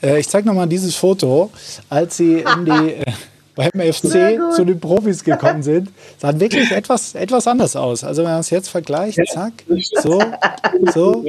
Äh, 0.02 0.20
ich 0.20 0.28
zeige 0.28 0.46
nochmal 0.46 0.66
dieses 0.66 0.96
Foto, 0.96 1.50
als 1.90 2.16
Sie 2.16 2.40
in 2.40 2.64
die, 2.64 2.70
äh, 2.94 3.12
beim 3.54 3.92
FC 3.92 4.38
zu 4.54 4.64
den 4.64 4.80
Profis 4.80 5.22
gekommen 5.24 5.62
sind. 5.62 5.88
Sah 6.18 6.38
wirklich 6.38 6.70
etwas, 6.70 7.14
etwas 7.14 7.46
anders 7.46 7.76
aus. 7.76 8.04
Also 8.04 8.22
wenn 8.22 8.30
man 8.30 8.40
es 8.40 8.50
jetzt 8.50 8.68
vergleicht, 8.68 9.18
zack, 9.32 9.52
so, 10.02 10.22
so, 10.94 11.24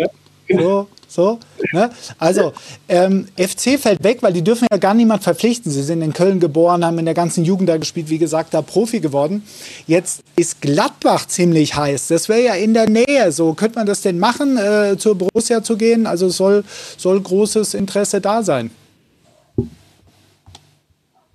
so, 0.49 0.87
so. 1.07 1.39
Ne? 1.73 1.89
Also 2.17 2.53
ähm, 2.87 3.27
FC 3.37 3.79
fällt 3.79 4.03
weg, 4.03 4.19
weil 4.21 4.33
die 4.33 4.43
dürfen 4.43 4.67
ja 4.71 4.77
gar 4.77 4.93
niemand 4.93 5.23
verpflichten. 5.23 5.71
Sie 5.71 5.83
sind 5.83 6.01
in 6.01 6.13
Köln 6.13 6.39
geboren, 6.39 6.85
haben 6.85 6.99
in 6.99 7.05
der 7.05 7.13
ganzen 7.13 7.43
Jugend 7.43 7.69
da 7.69 7.77
gespielt, 7.77 8.09
wie 8.09 8.17
gesagt, 8.17 8.53
da 8.53 8.61
Profi 8.61 8.99
geworden. 8.99 9.43
Jetzt 9.85 10.21
ist 10.35 10.61
Gladbach 10.61 11.27
ziemlich 11.27 11.75
heiß. 11.75 12.07
Das 12.07 12.29
wäre 12.29 12.43
ja 12.43 12.53
in 12.53 12.73
der 12.73 12.89
Nähe. 12.89 13.31
So 13.31 13.53
könnte 13.53 13.79
man 13.79 13.87
das 13.87 14.01
denn 14.01 14.17
machen, 14.19 14.57
äh, 14.57 14.97
zur 14.97 15.15
Borussia 15.15 15.61
zu 15.61 15.77
gehen? 15.77 16.07
Also 16.07 16.29
soll, 16.29 16.63
soll 16.97 17.19
großes 17.19 17.73
Interesse 17.73 18.21
da 18.21 18.43
sein. 18.43 18.71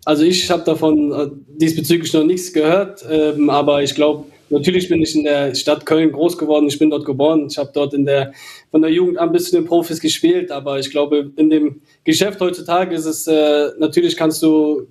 Also 0.08 0.24
ich 0.24 0.50
habe 0.50 0.64
davon 0.64 1.12
äh, 1.12 1.28
diesbezüglich 1.60 2.14
noch 2.14 2.24
nichts 2.24 2.54
gehört, 2.54 3.04
ähm, 3.10 3.50
aber 3.50 3.82
ich 3.82 3.94
glaube, 3.94 4.24
natürlich 4.48 4.88
bin 4.88 5.02
ich 5.02 5.14
in 5.14 5.24
der 5.24 5.54
Stadt 5.54 5.84
Köln 5.84 6.12
groß 6.12 6.38
geworden, 6.38 6.66
ich 6.66 6.78
bin 6.78 6.88
dort 6.88 7.04
geboren, 7.04 7.48
ich 7.50 7.58
habe 7.58 7.72
dort 7.74 7.92
in 7.92 8.06
der, 8.06 8.32
von 8.70 8.80
der 8.80 8.90
Jugend 8.90 9.18
an 9.18 9.32
bis 9.32 9.50
zu 9.50 9.56
den 9.56 9.66
Profis 9.66 10.00
gespielt, 10.00 10.50
aber 10.50 10.78
ich 10.78 10.90
glaube, 10.90 11.30
in 11.36 11.50
dem 11.50 11.82
Geschäft 12.04 12.40
heutzutage 12.40 12.94
ist 12.94 13.04
es, 13.04 13.26
äh, 13.26 13.68
natürlich 13.78 14.16
kannst 14.16 14.42
du, 14.42 14.86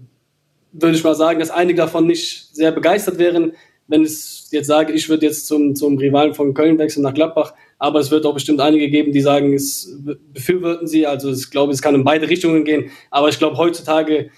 würde 0.72 0.96
ich 0.96 1.04
mal 1.04 1.16
sagen, 1.16 1.40
dass 1.40 1.50
einige 1.50 1.78
davon 1.78 2.06
nicht 2.06 2.56
sehr 2.56 2.72
begeistert 2.72 3.18
wären, 3.18 3.54
wenn 3.88 4.04
ich 4.04 4.44
jetzt 4.52 4.68
sage, 4.68 4.94
ich 4.94 5.10
würde 5.10 5.26
jetzt 5.26 5.48
zum, 5.48 5.74
zum 5.74 5.98
Rivalen 5.98 6.36
von 6.36 6.54
Köln 6.54 6.78
wechseln 6.78 7.02
nach 7.02 7.16
Gladbach, 7.16 7.56
aber 7.80 8.02
es 8.02 8.12
wird 8.12 8.24
auch 8.28 8.36
bestimmt 8.36 8.62
einige 8.62 8.88
geben, 8.88 9.12
die 9.12 9.22
sagen, 9.22 9.56
es 9.56 9.98
befürworten 10.32 10.86
sie, 10.86 11.08
also 11.08 11.32
ich 11.32 11.50
glaube, 11.50 11.74
es 11.74 11.82
kann 11.82 11.96
in 11.96 12.04
beide 12.04 12.30
Richtungen 12.30 12.66
gehen, 12.66 12.92
aber 13.10 13.30
ich 13.30 13.40
glaube, 13.40 13.58
heutzutage 13.58 14.30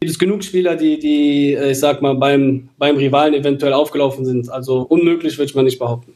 gibt 0.00 0.10
es 0.10 0.18
genug 0.18 0.42
Spieler, 0.42 0.76
die, 0.76 0.98
die 0.98 1.54
äh, 1.54 1.72
ich 1.72 1.78
sag 1.78 2.02
mal, 2.02 2.14
beim, 2.14 2.68
beim 2.78 2.96
Rivalen 2.96 3.34
eventuell 3.34 3.72
aufgelaufen 3.72 4.24
sind. 4.24 4.50
Also 4.50 4.80
unmöglich 4.82 5.36
würde 5.38 5.50
ich 5.50 5.54
mal 5.54 5.62
nicht 5.62 5.78
behaupten. 5.78 6.12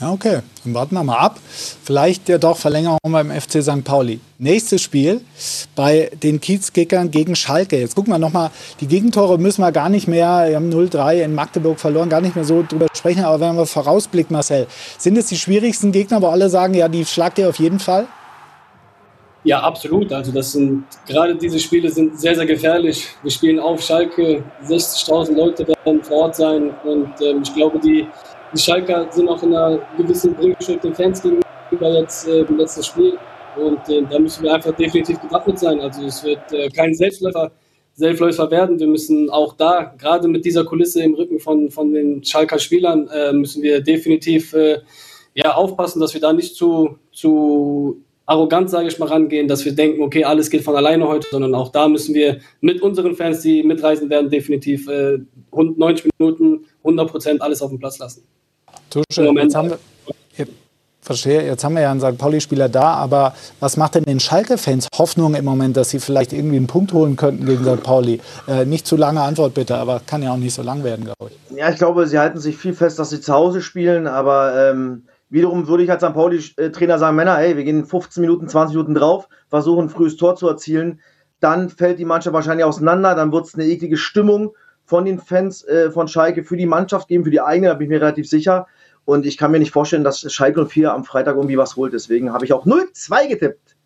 Ja, 0.00 0.12
okay. 0.12 0.40
Dann 0.64 0.74
warten 0.74 0.94
wir 0.94 1.04
mal 1.04 1.16
ab. 1.16 1.38
Vielleicht 1.82 2.28
ja 2.28 2.36
doch 2.36 2.58
Verlängerung 2.58 2.98
beim 3.02 3.30
FC 3.30 3.62
St. 3.62 3.82
Pauli. 3.82 4.20
Nächstes 4.38 4.82
Spiel 4.82 5.22
bei 5.74 6.10
den 6.22 6.40
Kiezkickern 6.40 7.10
gegen 7.10 7.34
Schalke. 7.34 7.78
Jetzt 7.78 7.94
gucken 7.94 8.12
wir 8.12 8.18
nochmal, 8.18 8.50
die 8.80 8.88
Gegentore 8.88 9.38
müssen 9.38 9.62
wir 9.62 9.72
gar 9.72 9.88
nicht 9.88 10.06
mehr, 10.06 10.46
wir 10.48 10.56
haben 10.56 10.70
0-3 10.70 11.22
in 11.22 11.34
Magdeburg 11.34 11.80
verloren, 11.80 12.10
gar 12.10 12.20
nicht 12.20 12.36
mehr 12.36 12.44
so 12.44 12.62
drüber 12.62 12.88
sprechen. 12.94 13.24
Aber 13.24 13.40
wenn 13.40 13.56
wir 13.56 13.64
vorausblicken, 13.64 14.34
Marcel, 14.34 14.66
sind 14.98 15.16
es 15.16 15.28
die 15.28 15.38
schwierigsten 15.38 15.92
Gegner, 15.92 16.20
wo 16.20 16.26
alle 16.26 16.50
sagen, 16.50 16.74
ja, 16.74 16.88
die 16.88 17.06
schlagt 17.06 17.38
ihr 17.38 17.48
auf 17.48 17.58
jeden 17.58 17.78
Fall? 17.78 18.06
Ja, 19.46 19.60
absolut. 19.60 20.12
Also 20.12 20.32
das 20.32 20.50
sind 20.50 20.86
gerade 21.06 21.36
diese 21.36 21.60
Spiele 21.60 21.88
sind 21.88 22.18
sehr, 22.18 22.34
sehr 22.34 22.46
gefährlich. 22.46 23.06
Wir 23.22 23.30
spielen 23.30 23.60
auf 23.60 23.80
Schalke, 23.80 24.42
60.000 24.64 25.36
Leute 25.36 25.68
werden 25.68 26.02
vor 26.02 26.16
Ort 26.22 26.34
sein 26.34 26.74
und 26.82 27.12
ähm, 27.20 27.42
ich 27.44 27.54
glaube, 27.54 27.78
die, 27.78 28.08
die 28.52 28.58
Schalker 28.58 29.06
sind 29.08 29.28
auch 29.28 29.40
in 29.44 29.54
einer 29.54 29.78
gewissen 29.96 30.34
Bringschuld 30.34 30.82
den 30.82 30.92
Fans 30.96 31.22
gegenüber 31.22 31.90
jetzt 31.92 32.26
äh, 32.26 32.40
im 32.40 32.56
letzten 32.56 32.82
Spiel. 32.82 33.16
Und 33.56 33.88
äh, 33.88 34.02
da 34.10 34.18
müssen 34.18 34.42
wir 34.42 34.52
einfach 34.52 34.74
definitiv 34.74 35.20
gewappnet 35.20 35.60
sein. 35.60 35.78
Also 35.78 36.02
es 36.02 36.24
wird 36.24 36.52
äh, 36.52 36.68
kein 36.70 36.92
Selbstläufer, 36.92 37.52
Selbstläufer 37.94 38.50
werden. 38.50 38.80
Wir 38.80 38.88
müssen 38.88 39.30
auch 39.30 39.54
da, 39.56 39.94
gerade 39.96 40.26
mit 40.26 40.44
dieser 40.44 40.64
Kulisse 40.64 41.04
im 41.04 41.14
Rücken 41.14 41.38
von, 41.38 41.70
von 41.70 41.92
den 41.92 42.24
Schalker 42.24 42.58
Spielern, 42.58 43.06
äh, 43.14 43.32
müssen 43.32 43.62
wir 43.62 43.80
definitiv 43.80 44.54
äh, 44.54 44.80
ja, 45.34 45.54
aufpassen, 45.54 46.00
dass 46.00 46.14
wir 46.14 46.20
da 46.20 46.32
nicht 46.32 46.56
zu, 46.56 46.98
zu 47.12 48.02
arrogant, 48.26 48.68
sage 48.68 48.88
ich 48.88 48.98
mal, 48.98 49.08
rangehen, 49.08 49.48
dass 49.48 49.64
wir 49.64 49.74
denken, 49.74 50.02
okay, 50.02 50.24
alles 50.24 50.50
geht 50.50 50.62
von 50.62 50.76
alleine 50.76 51.06
heute, 51.06 51.28
sondern 51.30 51.54
auch 51.54 51.70
da 51.70 51.88
müssen 51.88 52.14
wir 52.14 52.40
mit 52.60 52.82
unseren 52.82 53.14
Fans, 53.14 53.40
die 53.40 53.62
mitreisen 53.62 54.10
werden, 54.10 54.28
definitiv 54.28 54.88
äh, 54.88 55.18
90 55.52 56.10
Minuten, 56.18 56.66
100 56.82 57.10
Prozent 57.10 57.42
alles 57.42 57.62
auf 57.62 57.70
dem 57.70 57.78
Platz 57.78 57.98
lassen. 57.98 58.24
Tusche, 58.90 59.24
jetzt 59.24 59.54
haben 59.54 59.70
wir, 59.70 59.78
jetzt, 60.36 60.52
verstehe, 61.00 61.46
jetzt 61.46 61.62
haben 61.64 61.74
wir 61.74 61.82
ja 61.82 61.90
einen 61.90 62.00
St. 62.00 62.18
Pauli-Spieler 62.18 62.68
da, 62.68 62.94
aber 62.94 63.34
was 63.60 63.76
macht 63.76 63.94
denn 63.94 64.04
den 64.04 64.18
Schalke-Fans 64.18 64.88
Hoffnung 64.98 65.34
im 65.34 65.44
Moment, 65.44 65.76
dass 65.76 65.90
sie 65.90 66.00
vielleicht 66.00 66.32
irgendwie 66.32 66.56
einen 66.56 66.66
Punkt 66.66 66.92
holen 66.92 67.16
könnten 67.16 67.46
gegen 67.46 67.64
St. 67.64 67.82
Pauli? 67.82 68.20
Äh, 68.48 68.64
nicht 68.64 68.86
zu 68.86 68.96
lange 68.96 69.20
Antwort 69.20 69.54
bitte, 69.54 69.76
aber 69.76 70.00
kann 70.04 70.22
ja 70.22 70.32
auch 70.32 70.36
nicht 70.36 70.54
so 70.54 70.62
lang 70.62 70.82
werden, 70.82 71.04
glaube 71.04 71.30
ich. 71.30 71.56
Ja, 71.56 71.70
ich 71.70 71.76
glaube, 71.76 72.06
sie 72.06 72.18
halten 72.18 72.38
sich 72.38 72.56
viel 72.56 72.74
fest, 72.74 72.98
dass 72.98 73.10
sie 73.10 73.20
zu 73.20 73.32
Hause 73.32 73.62
spielen, 73.62 74.06
aber 74.06 74.70
ähm, 74.70 75.04
Wiederum 75.28 75.66
würde 75.66 75.82
ich 75.82 75.90
als 75.90 76.02
St. 76.02 76.14
Pauli-Trainer 76.14 76.98
sagen, 76.98 77.16
Männer, 77.16 77.38
ey, 77.40 77.56
wir 77.56 77.64
gehen 77.64 77.84
15 77.84 78.20
Minuten, 78.20 78.48
20 78.48 78.76
Minuten 78.76 78.94
drauf, 78.94 79.28
versuchen 79.48 79.86
ein 79.86 79.90
frühes 79.90 80.16
Tor 80.16 80.36
zu 80.36 80.48
erzielen. 80.48 81.00
Dann 81.40 81.68
fällt 81.68 81.98
die 81.98 82.04
Mannschaft 82.04 82.34
wahrscheinlich 82.34 82.64
auseinander, 82.64 83.14
dann 83.14 83.32
wird 83.32 83.46
es 83.46 83.54
eine 83.54 83.64
eklige 83.64 83.96
Stimmung 83.96 84.54
von 84.84 85.04
den 85.04 85.18
Fans 85.18 85.64
äh, 85.64 85.90
von 85.90 86.06
Schalke 86.06 86.44
für 86.44 86.56
die 86.56 86.66
Mannschaft 86.66 87.08
geben, 87.08 87.24
für 87.24 87.30
die 87.30 87.40
eigene, 87.40 87.68
da 87.68 87.74
bin 87.74 87.86
ich 87.86 87.90
mir 87.90 88.00
relativ 88.00 88.28
sicher. 88.28 88.66
Und 89.04 89.26
ich 89.26 89.36
kann 89.36 89.50
mir 89.50 89.58
nicht 89.58 89.72
vorstellen, 89.72 90.04
dass 90.04 90.32
Schalke 90.32 90.66
04 90.66 90.92
am 90.92 91.04
Freitag 91.04 91.36
irgendwie 91.36 91.58
was 91.58 91.76
holt. 91.76 91.92
Deswegen 91.92 92.32
habe 92.32 92.44
ich 92.44 92.52
auch 92.52 92.66
0-2 92.66 93.28
getippt. 93.28 93.76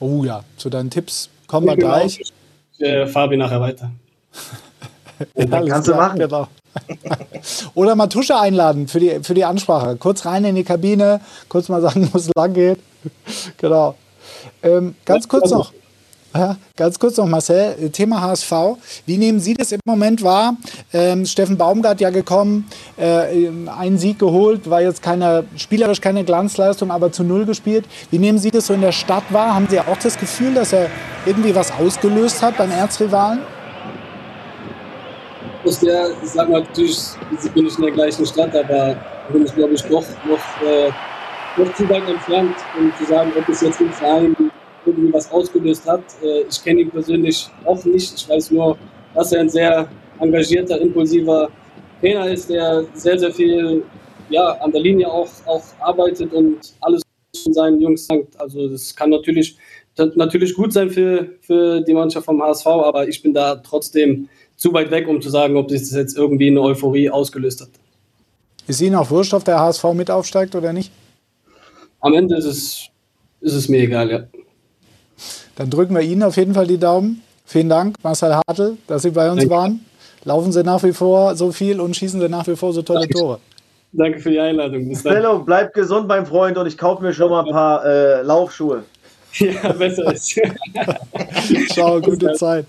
Oh 0.00 0.24
ja, 0.24 0.44
zu 0.56 0.68
deinen 0.68 0.90
Tipps 0.90 1.30
kommen 1.46 1.66
wir 1.66 1.76
gleich. 1.76 2.20
Ich, 2.20 2.32
äh, 2.80 3.06
Fabi 3.06 3.36
nachher 3.36 3.60
weiter. 3.60 3.90
ja, 5.36 5.46
kannst 5.46 5.88
du 5.88 5.94
machen. 5.94 6.18
Genau. 6.18 6.48
Oder 7.74 7.94
Matusche 7.94 8.38
einladen 8.38 8.88
für 8.88 9.00
die, 9.00 9.20
für 9.22 9.34
die 9.34 9.44
Ansprache. 9.44 9.96
Kurz 9.96 10.24
rein 10.24 10.44
in 10.44 10.54
die 10.54 10.64
Kabine, 10.64 11.20
kurz 11.48 11.68
mal 11.68 11.80
sagen, 11.80 12.08
wo 12.12 12.18
es 12.18 12.30
lang 12.34 12.54
geht. 12.54 12.78
genau. 13.58 13.94
Ähm, 14.62 14.94
ganz 15.04 15.28
kurz 15.28 15.50
noch. 15.50 15.72
Ja, 16.34 16.56
ganz 16.76 16.98
kurz 16.98 17.18
noch, 17.18 17.26
Marcel, 17.26 17.90
Thema 17.90 18.22
HSV. 18.22 18.52
Wie 19.04 19.18
nehmen 19.18 19.38
Sie 19.38 19.52
das 19.52 19.70
im 19.70 19.80
Moment 19.84 20.22
wahr? 20.22 20.56
Ähm, 20.94 21.26
Steffen 21.26 21.58
Baumgart 21.58 22.00
ja 22.00 22.08
gekommen, 22.08 22.66
äh, 22.96 23.50
einen 23.68 23.98
Sieg 23.98 24.18
geholt, 24.18 24.70
war 24.70 24.80
jetzt 24.80 25.02
keine, 25.02 25.44
spielerisch 25.56 26.00
keine 26.00 26.24
Glanzleistung, 26.24 26.90
aber 26.90 27.12
zu 27.12 27.22
Null 27.22 27.44
gespielt. 27.44 27.84
Wie 28.10 28.18
nehmen 28.18 28.38
Sie 28.38 28.50
das 28.50 28.68
so 28.68 28.72
in 28.72 28.80
der 28.80 28.92
Stadt 28.92 29.24
wahr? 29.28 29.54
Haben 29.54 29.66
Sie 29.68 29.78
auch 29.78 29.98
das 30.02 30.18
Gefühl, 30.18 30.54
dass 30.54 30.72
er 30.72 30.88
irgendwie 31.26 31.54
was 31.54 31.70
ausgelöst 31.70 32.40
hat 32.40 32.56
beim 32.56 32.70
Erzrivalen? 32.70 33.40
Aus 35.64 35.80
der, 35.80 36.10
ich 36.22 36.30
sag 36.30 36.48
mal, 36.48 36.60
natürlich 36.60 36.98
bin 37.54 37.66
ich 37.66 37.76
in 37.76 37.84
der 37.84 37.92
gleichen 37.92 38.26
Stadt, 38.26 38.54
aber 38.54 38.96
bin 39.32 39.44
ich, 39.44 39.54
glaube 39.54 39.74
ich, 39.74 39.82
doch 39.82 40.04
noch, 40.28 40.62
äh, 40.62 40.90
noch 41.56 41.74
zu 41.74 41.88
weit 41.88 42.08
entfernt, 42.08 42.56
um 42.78 42.92
zu 42.98 43.04
sagen, 43.04 43.32
ob 43.38 43.48
es 43.48 43.60
jetzt 43.60 43.80
im 43.80 43.92
Verein 43.92 44.36
irgendwie 44.84 45.12
was 45.12 45.30
ausgelöst 45.30 45.86
hat. 45.86 46.02
Äh, 46.22 46.42
ich 46.50 46.62
kenne 46.62 46.80
ihn 46.80 46.90
persönlich 46.90 47.48
auch 47.64 47.84
nicht. 47.84 48.14
Ich 48.16 48.28
weiß 48.28 48.50
nur, 48.50 48.76
dass 49.14 49.32
er 49.32 49.40
ein 49.40 49.48
sehr 49.48 49.88
engagierter, 50.18 50.80
impulsiver 50.80 51.48
Trainer 52.00 52.30
ist, 52.30 52.50
der 52.50 52.84
sehr, 52.94 53.18
sehr 53.18 53.32
viel 53.32 53.84
ja, 54.30 54.52
an 54.60 54.72
der 54.72 54.80
Linie 54.80 55.10
auch, 55.10 55.30
auch 55.46 55.62
arbeitet 55.80 56.32
und 56.32 56.58
alles 56.80 57.02
von 57.42 57.52
seinen 57.52 57.80
Jungs 57.80 58.06
dankt. 58.08 58.38
Also 58.40 58.68
das 58.68 58.94
kann 58.94 59.10
natürlich, 59.10 59.56
natürlich 59.96 60.54
gut 60.54 60.72
sein 60.72 60.90
für, 60.90 61.30
für 61.40 61.80
die 61.80 61.94
Mannschaft 61.94 62.26
vom 62.26 62.42
HSV, 62.42 62.66
aber 62.66 63.08
ich 63.08 63.22
bin 63.22 63.32
da 63.32 63.56
trotzdem 63.56 64.28
zu 64.62 64.72
weit 64.72 64.92
weg, 64.92 65.08
um 65.08 65.20
zu 65.20 65.28
sagen, 65.28 65.56
ob 65.56 65.66
das 65.68 65.90
jetzt 65.90 66.16
irgendwie 66.16 66.46
eine 66.46 66.60
Euphorie 66.60 67.10
ausgelöst 67.10 67.62
hat. 67.62 67.68
Ist 68.68 68.80
Ihnen 68.80 68.94
auch 68.94 69.10
wurscht, 69.10 69.34
ob 69.34 69.44
der 69.44 69.58
HSV 69.58 69.92
mit 69.92 70.08
aufsteigt 70.08 70.54
oder 70.54 70.72
nicht? 70.72 70.92
Am 71.98 72.14
Ende 72.14 72.36
ist 72.36 72.44
es, 72.44 72.88
ist 73.40 73.54
es 73.54 73.68
mir 73.68 73.80
egal, 73.80 74.10
ja. 74.10 74.22
Dann 75.56 75.68
drücken 75.68 75.94
wir 75.96 76.02
Ihnen 76.02 76.22
auf 76.22 76.36
jeden 76.36 76.54
Fall 76.54 76.68
die 76.68 76.78
Daumen. 76.78 77.22
Vielen 77.44 77.68
Dank, 77.68 77.96
Marcel 78.04 78.36
Hartl, 78.36 78.76
dass 78.86 79.02
Sie 79.02 79.10
bei 79.10 79.28
uns 79.32 79.40
Danke. 79.40 79.54
waren. 79.54 79.84
Laufen 80.22 80.52
Sie 80.52 80.62
nach 80.62 80.82
wie 80.84 80.92
vor 80.92 81.34
so 81.34 81.50
viel 81.50 81.80
und 81.80 81.96
schießen 81.96 82.20
Sie 82.20 82.28
nach 82.28 82.46
wie 82.46 82.54
vor 82.54 82.72
so 82.72 82.82
tolle 82.82 83.00
Danke. 83.00 83.18
Tore. 83.18 83.38
Danke 83.92 84.20
für 84.20 84.30
die 84.30 84.38
Einladung. 84.38 84.88
Bis 84.88 85.02
Bello, 85.02 85.40
bleib 85.40 85.74
gesund, 85.74 86.06
mein 86.06 86.24
Freund, 86.24 86.56
und 86.56 86.68
ich 86.68 86.78
kaufe 86.78 87.02
mir 87.02 87.12
schon 87.12 87.30
mal 87.30 87.44
ein 87.44 87.50
paar 87.50 87.84
äh, 87.84 88.22
Laufschuhe. 88.22 88.84
Ja, 89.38 89.72
besser 89.72 90.12
ist. 90.12 90.38
Ciao, 91.72 91.98
gute 92.02 92.34
Zeit. 92.34 92.66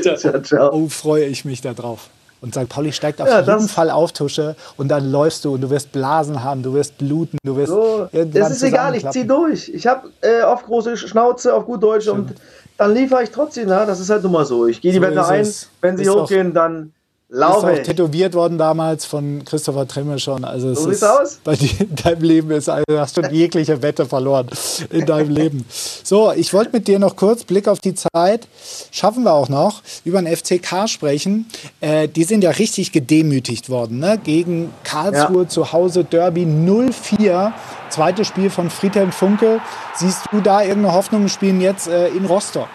Ciao, 0.00 0.40
ciao. 0.40 0.70
Oh, 0.72 0.88
freue 0.88 1.24
ich 1.26 1.44
mich 1.44 1.60
darauf. 1.60 2.10
Und 2.42 2.54
St. 2.56 2.68
Pauli 2.68 2.90
steigt 2.90 3.20
auf 3.22 3.28
ja, 3.28 3.40
jeden 3.40 3.68
Fall 3.68 3.88
auf, 3.88 4.12
Tusche. 4.12 4.56
Und 4.76 4.88
dann 4.88 5.12
läufst 5.12 5.44
du 5.44 5.54
und 5.54 5.60
du 5.60 5.70
wirst 5.70 5.92
Blasen 5.92 6.42
haben, 6.42 6.64
du 6.64 6.74
wirst 6.74 6.98
bluten, 6.98 7.38
du 7.44 7.56
wirst. 7.56 7.68
So, 7.68 8.08
es 8.12 8.50
ist 8.50 8.64
egal, 8.64 8.96
ich 8.96 9.08
ziehe 9.10 9.24
durch. 9.24 9.68
Ich 9.68 9.86
habe 9.86 10.10
äh, 10.22 10.42
oft 10.42 10.66
große 10.66 10.96
Schnauze, 10.96 11.54
auf 11.54 11.66
gut 11.66 11.82
Deutsch. 11.84 12.06
Schön. 12.06 12.14
Und 12.14 12.34
dann 12.78 12.94
liefere 12.94 13.22
ich 13.22 13.30
trotzdem. 13.30 13.68
Na? 13.68 13.86
Das 13.86 14.00
ist 14.00 14.10
halt 14.10 14.24
nun 14.24 14.32
mal 14.32 14.44
so. 14.44 14.66
Ich 14.66 14.80
gehe 14.80 14.90
die 14.90 14.98
so 14.98 15.02
Wette 15.02 15.24
ein. 15.24 15.48
Wenn 15.80 15.96
sie 15.96 16.02
ist 16.02 16.10
hochgehen, 16.10 16.52
dann 16.52 16.92
Laufe. 17.34 17.70
Ist 17.70 17.80
auch 17.80 17.82
tätowiert 17.84 18.34
worden 18.34 18.58
damals 18.58 19.06
von 19.06 19.42
Christopher 19.46 19.88
Tremme 19.88 20.18
schon. 20.18 20.44
Also 20.44 20.74
so 20.74 20.90
sieht's 20.90 21.02
aus. 21.02 21.40
Bei 21.42 21.56
dir 21.56 21.80
in 21.80 21.96
deinem 21.96 22.22
Leben 22.22 22.50
ist, 22.50 22.68
also 22.68 22.84
hast 22.98 23.16
du 23.16 23.22
jegliche 23.22 23.80
Wette 23.80 24.04
verloren 24.04 24.50
in 24.90 25.06
deinem 25.06 25.30
Leben. 25.34 25.64
So, 26.04 26.30
ich 26.32 26.52
wollte 26.52 26.72
mit 26.72 26.88
dir 26.88 26.98
noch 26.98 27.16
kurz 27.16 27.44
Blick 27.44 27.68
auf 27.68 27.80
die 27.80 27.94
Zeit, 27.94 28.46
schaffen 28.90 29.24
wir 29.24 29.32
auch 29.32 29.48
noch, 29.48 29.80
über 30.04 30.20
den 30.20 30.36
FCK 30.36 30.86
sprechen. 30.90 31.46
Äh, 31.80 32.06
die 32.06 32.24
sind 32.24 32.44
ja 32.44 32.50
richtig 32.50 32.92
gedemütigt 32.92 33.70
worden, 33.70 33.98
ne? 33.98 34.20
Gegen 34.22 34.70
Karlsruhe 34.84 35.44
ja. 35.44 35.48
zu 35.48 35.72
Hause 35.72 36.04
Derby 36.04 36.42
0-4. 36.42 37.52
Zweites 37.88 38.26
Spiel 38.26 38.50
von 38.50 38.68
Friedhelm 38.68 39.10
Funke. 39.10 39.60
Siehst 39.94 40.26
du 40.32 40.42
da 40.42 40.60
irgendeine 40.60 40.94
Hoffnung 40.94 41.28
spielen 41.28 41.62
jetzt 41.62 41.88
äh, 41.88 42.08
in 42.08 42.26
Rostock? 42.26 42.68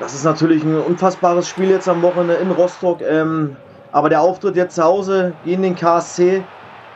Das 0.00 0.14
ist 0.14 0.24
natürlich 0.24 0.64
ein 0.64 0.80
unfassbares 0.80 1.48
Spiel 1.48 1.70
jetzt 1.70 1.88
am 1.88 2.02
Wochenende 2.02 2.34
in 2.34 2.50
Rostock. 2.50 3.00
Ähm, 3.02 3.56
aber 3.92 4.08
der 4.08 4.20
Auftritt 4.20 4.56
jetzt 4.56 4.74
zu 4.74 4.84
Hause 4.84 5.32
gegen 5.44 5.62
den 5.62 5.74
KSC, 5.74 6.42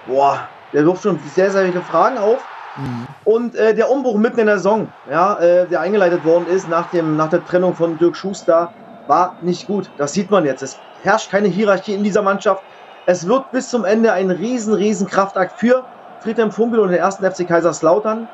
boah, 0.07 0.49
der 0.73 0.85
wirft 0.85 1.03
schon 1.03 1.19
sehr, 1.35 1.51
sehr 1.51 1.67
viele 1.67 1.83
Fragen 1.83 2.19
auf. 2.19 2.43
Mhm. 2.77 3.07
Und 3.25 3.55
äh, 3.55 3.75
der 3.75 3.91
Umbruch 3.91 4.17
mitten 4.17 4.41
in 4.41 4.47
der 4.47 4.57
Saison, 4.57 4.89
ja, 5.11 5.39
äh, 5.39 5.69
der 5.69 5.81
eingeleitet 5.81 6.25
worden 6.25 6.47
ist 6.47 6.69
nach, 6.69 6.91
dem, 6.91 7.17
nach 7.17 7.29
der 7.29 7.45
Trennung 7.45 7.75
von 7.75 7.99
Dirk 7.99 8.17
Schuster, 8.17 8.73
war 9.07 9.37
nicht 9.43 9.67
gut. 9.67 9.91
Das 9.97 10.13
sieht 10.13 10.31
man 10.31 10.45
jetzt. 10.45 10.63
Es 10.63 10.77
herrscht 11.03 11.31
keine 11.31 11.49
Hierarchie 11.49 11.95
in 11.95 12.05
dieser 12.05 12.23
Mannschaft. 12.23 12.63
Es 13.07 13.27
wird 13.27 13.51
bis 13.51 13.69
zum 13.69 13.85
Ende 13.85 14.13
ein 14.13 14.31
riesen, 14.31 14.75
riesen 14.75 15.07
Kraftakt 15.07 15.59
für 15.59 15.85
Friedhelm 16.21 16.53
Funkel 16.53 16.79
und 16.79 16.91
den 16.91 16.99
ersten 16.99 17.29
FC 17.29 17.47
Kaiserslautern, 17.47 18.29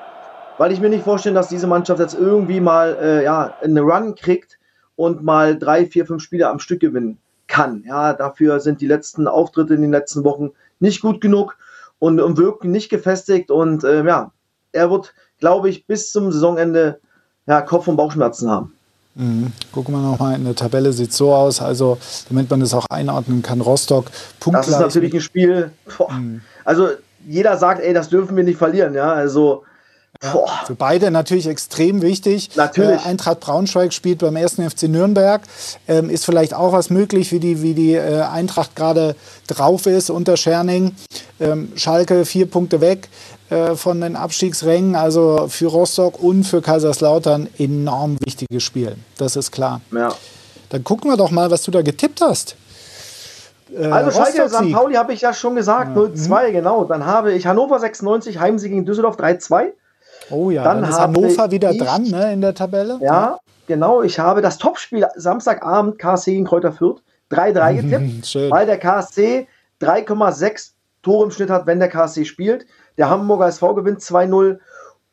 weil 0.58 0.72
ich 0.72 0.80
mir 0.80 0.90
nicht 0.90 1.04
vorstelle, 1.04 1.34
dass 1.34 1.48
diese 1.48 1.66
Mannschaft 1.66 2.00
jetzt 2.00 2.14
irgendwie 2.14 2.60
mal 2.60 2.98
äh, 3.00 3.24
ja, 3.24 3.54
eine 3.62 3.80
Run 3.80 4.14
kriegt 4.14 4.58
und 4.94 5.22
mal 5.22 5.58
drei, 5.58 5.86
vier, 5.86 6.04
fünf 6.04 6.22
Spiele 6.22 6.48
am 6.48 6.58
Stück 6.58 6.80
gewinnen 6.80 7.18
kann. 7.48 7.84
Ja, 7.86 8.12
dafür 8.12 8.60
sind 8.60 8.80
die 8.80 8.86
letzten 8.86 9.26
Auftritte 9.26 9.74
in 9.74 9.82
den 9.82 9.90
letzten 9.90 10.24
Wochen 10.24 10.50
nicht 10.80 11.00
gut 11.00 11.20
genug 11.20 11.56
und, 11.98 12.20
und 12.20 12.36
wirken 12.38 12.70
nicht 12.70 12.88
gefestigt. 12.90 13.50
Und 13.50 13.84
äh, 13.84 14.04
ja, 14.04 14.30
er 14.72 14.90
wird, 14.90 15.14
glaube 15.40 15.68
ich, 15.68 15.86
bis 15.86 16.12
zum 16.12 16.30
Saisonende 16.30 17.00
ja, 17.46 17.62
Kopf- 17.62 17.88
und 17.88 17.96
Bauchschmerzen 17.96 18.50
haben. 18.50 18.74
Mhm. 19.14 19.52
Gucken 19.72 19.94
wir 19.94 20.00
nochmal 20.00 20.36
in 20.36 20.44
der 20.44 20.54
Tabelle, 20.54 20.92
sieht 20.92 21.12
so 21.12 21.34
aus, 21.34 21.60
also 21.60 21.98
damit 22.28 22.48
man 22.50 22.60
das 22.60 22.72
auch 22.72 22.86
einordnen 22.88 23.42
kann, 23.42 23.60
Rostock, 23.60 24.06
Punktgleich. 24.38 24.66
Das 24.66 24.74
ist 24.74 24.80
natürlich 24.80 25.12
ein 25.14 25.20
Spiel, 25.20 25.72
boah, 25.96 26.12
mhm. 26.12 26.40
also 26.64 26.90
jeder 27.26 27.56
sagt, 27.56 27.82
ey, 27.82 27.92
das 27.92 28.10
dürfen 28.10 28.36
wir 28.36 28.44
nicht 28.44 28.58
verlieren, 28.58 28.94
ja, 28.94 29.12
also 29.12 29.64
ja, 30.22 30.34
für 30.66 30.74
beide 30.74 31.10
natürlich 31.12 31.46
extrem 31.46 32.02
wichtig. 32.02 32.50
Natürlich. 32.56 33.04
Äh, 33.04 33.08
Eintracht 33.08 33.38
Braunschweig 33.38 33.92
spielt 33.92 34.18
beim 34.18 34.34
ersten 34.34 34.68
FC 34.68 34.84
Nürnberg. 34.84 35.42
Ähm, 35.86 36.10
ist 36.10 36.24
vielleicht 36.24 36.54
auch 36.54 36.72
was 36.72 36.90
möglich, 36.90 37.30
wie 37.30 37.38
die, 37.38 37.62
wie 37.62 37.74
die 37.74 37.94
äh, 37.94 38.22
Eintracht 38.22 38.74
gerade 38.74 39.14
drauf 39.46 39.86
ist 39.86 40.10
unter 40.10 40.36
Scherning. 40.36 40.96
Ähm, 41.38 41.72
Schalke 41.76 42.24
vier 42.24 42.50
Punkte 42.50 42.80
weg 42.80 43.08
äh, 43.50 43.76
von 43.76 44.00
den 44.00 44.16
Abstiegsrängen. 44.16 44.96
Also 44.96 45.46
für 45.48 45.66
Rostock 45.66 46.20
und 46.20 46.42
für 46.42 46.62
Kaiserslautern 46.62 47.48
enorm 47.56 48.16
wichtiges 48.24 48.64
Spiel. 48.64 48.96
Das 49.18 49.36
ist 49.36 49.52
klar. 49.52 49.80
Ja. 49.92 50.12
Dann 50.70 50.82
gucken 50.82 51.10
wir 51.10 51.16
doch 51.16 51.30
mal, 51.30 51.50
was 51.52 51.62
du 51.62 51.70
da 51.70 51.82
getippt 51.82 52.20
hast. 52.20 52.56
Äh, 53.72 53.86
also 53.86 54.10
Schalke, 54.10 54.48
St. 54.48 54.72
Pauli 54.72 54.94
habe 54.94 55.12
ich 55.12 55.20
ja 55.20 55.32
schon 55.32 55.54
gesagt, 55.54 55.96
ja. 55.96 56.02
0-2, 56.02 56.48
mhm. 56.48 56.52
genau. 56.52 56.84
Dann 56.84 57.06
habe 57.06 57.32
ich 57.32 57.46
Hannover 57.46 57.78
96, 57.78 58.40
Heimsieg 58.40 58.72
gegen 58.72 58.84
Düsseldorf 58.84 59.16
3-2. 59.16 59.72
Oh 60.30 60.50
ja, 60.50 60.64
dann, 60.64 60.82
dann 60.82 60.90
ist 60.90 60.98
Hannover 60.98 61.50
wieder 61.50 61.70
ich, 61.70 61.78
dran 61.78 62.02
ne, 62.04 62.32
in 62.32 62.40
der 62.40 62.54
Tabelle. 62.54 62.98
Ja, 63.00 63.38
genau. 63.66 64.02
Ich 64.02 64.18
habe 64.18 64.42
das 64.42 64.58
Topspiel 64.58 65.06
Samstagabend 65.16 65.98
KSC 65.98 66.32
gegen 66.32 66.44
Kräuter 66.44 66.72
Fürth 66.72 67.02
3-3 67.30 67.82
getippt, 67.82 68.50
weil 68.50 68.66
der 68.66 68.78
KSC 68.78 69.46
3,6 69.80 70.72
Tore 71.02 71.24
im 71.24 71.30
Schnitt 71.30 71.50
hat, 71.50 71.66
wenn 71.66 71.78
der 71.78 71.88
KSC 71.88 72.24
spielt. 72.24 72.66
Der 72.96 73.08
Hamburger 73.08 73.46
SV 73.46 73.74
gewinnt 73.74 74.00
2-0 74.00 74.58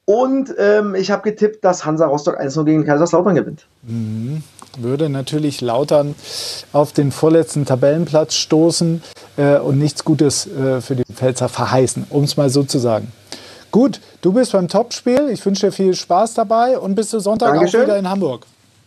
Und 0.06 0.54
ähm, 0.58 0.96
ich 0.96 1.12
habe 1.12 1.24
getippt, 1.24 1.64
dass 1.64 1.86
Hansa 1.86 2.08
Rostock 2.08 2.40
1-0 2.40 2.64
gegen 2.64 2.86
Kaiserslautern 2.86 3.36
gewinnt. 3.36 3.68
Würde 4.78 5.10
natürlich 5.10 5.62
Lautern 5.62 6.16
auf 6.74 6.92
den 6.92 7.12
vorletzten 7.12 7.66
Tabellenplatz 7.66 8.34
stoßen 8.34 9.02
äh, 9.38 9.58
und 9.58 9.80
nichts 9.80 10.04
Gutes 10.04 10.48
äh, 10.48 10.82
für 10.82 10.96
die 10.96 11.04
Pfälzer 11.12 11.50
verheißen, 11.50 12.08
um 12.10 12.24
es 12.24 12.38
mal 12.38 12.50
so 12.50 12.64
zu 12.64 12.80
sagen. 12.80 13.12
Gut, 13.76 14.00
du 14.22 14.32
bist 14.32 14.54
beim 14.54 14.70
Topspiel. 14.70 15.28
Ich 15.32 15.46
wünsche 15.46 15.66
dir 15.66 15.72
viel 15.74 15.94
Spaß 15.94 16.36
dabei 16.36 16.80
und 16.80 16.96
bis 16.96 17.10
zu 17.10 17.20
Sonntag 17.20 17.56
Dankeschön. 17.56 17.82
auch 17.82 17.86
wieder 17.88 17.98
in 17.98 18.10
Hamburg. 18.10 18.46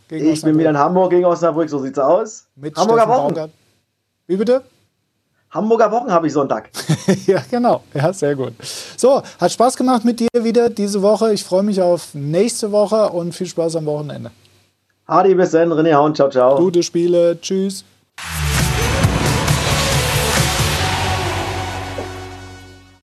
Ich 0.09 0.41
bin 0.41 0.57
wieder 0.57 0.71
in 0.71 0.79
Hamburg 0.79 1.11
gegen 1.11 1.27
Osnabrück, 1.27 1.69
so 1.69 1.79
sieht's 1.79 1.99
aus. 1.99 2.47
mit 2.57 2.75
Hamburger 2.75 3.03
Steffen 3.03 3.19
Wochen. 3.19 3.35
Baumgart. 3.35 3.51
Wie 4.29 4.37
bitte? 4.37 4.63
Hamburger 5.51 5.93
Wochen 5.93 6.11
habe 6.11 6.27
ich 6.27 6.33
Sonntag. 6.33 6.71
ja, 7.27 7.43
genau. 7.51 7.83
Ja, 7.93 8.11
sehr 8.15 8.35
gut. 8.35 8.55
So, 8.97 9.21
hat 9.39 9.53
Spaß 9.53 9.77
gemacht 9.77 10.07
mit 10.07 10.21
dir 10.21 10.29
wieder 10.33 10.71
diese 10.71 11.03
Woche. 11.03 11.35
Ich 11.35 11.45
freue 11.45 11.65
mich 11.65 11.83
auf 11.83 12.15
nächste 12.15 12.73
Woche 12.73 13.11
und 13.11 13.35
viel 13.35 13.47
Spaß 13.47 13.77
am 13.77 13.85
Wochenende. 13.85 14.31
Hardy, 15.07 15.35
bis 15.35 15.51
dann. 15.51 15.71
René 15.71 15.93
Hauen, 15.93 16.15
ciao, 16.15 16.31
ciao. 16.31 16.57
Gute 16.57 16.83
Spiele. 16.83 17.39
Tschüss. 17.39 17.85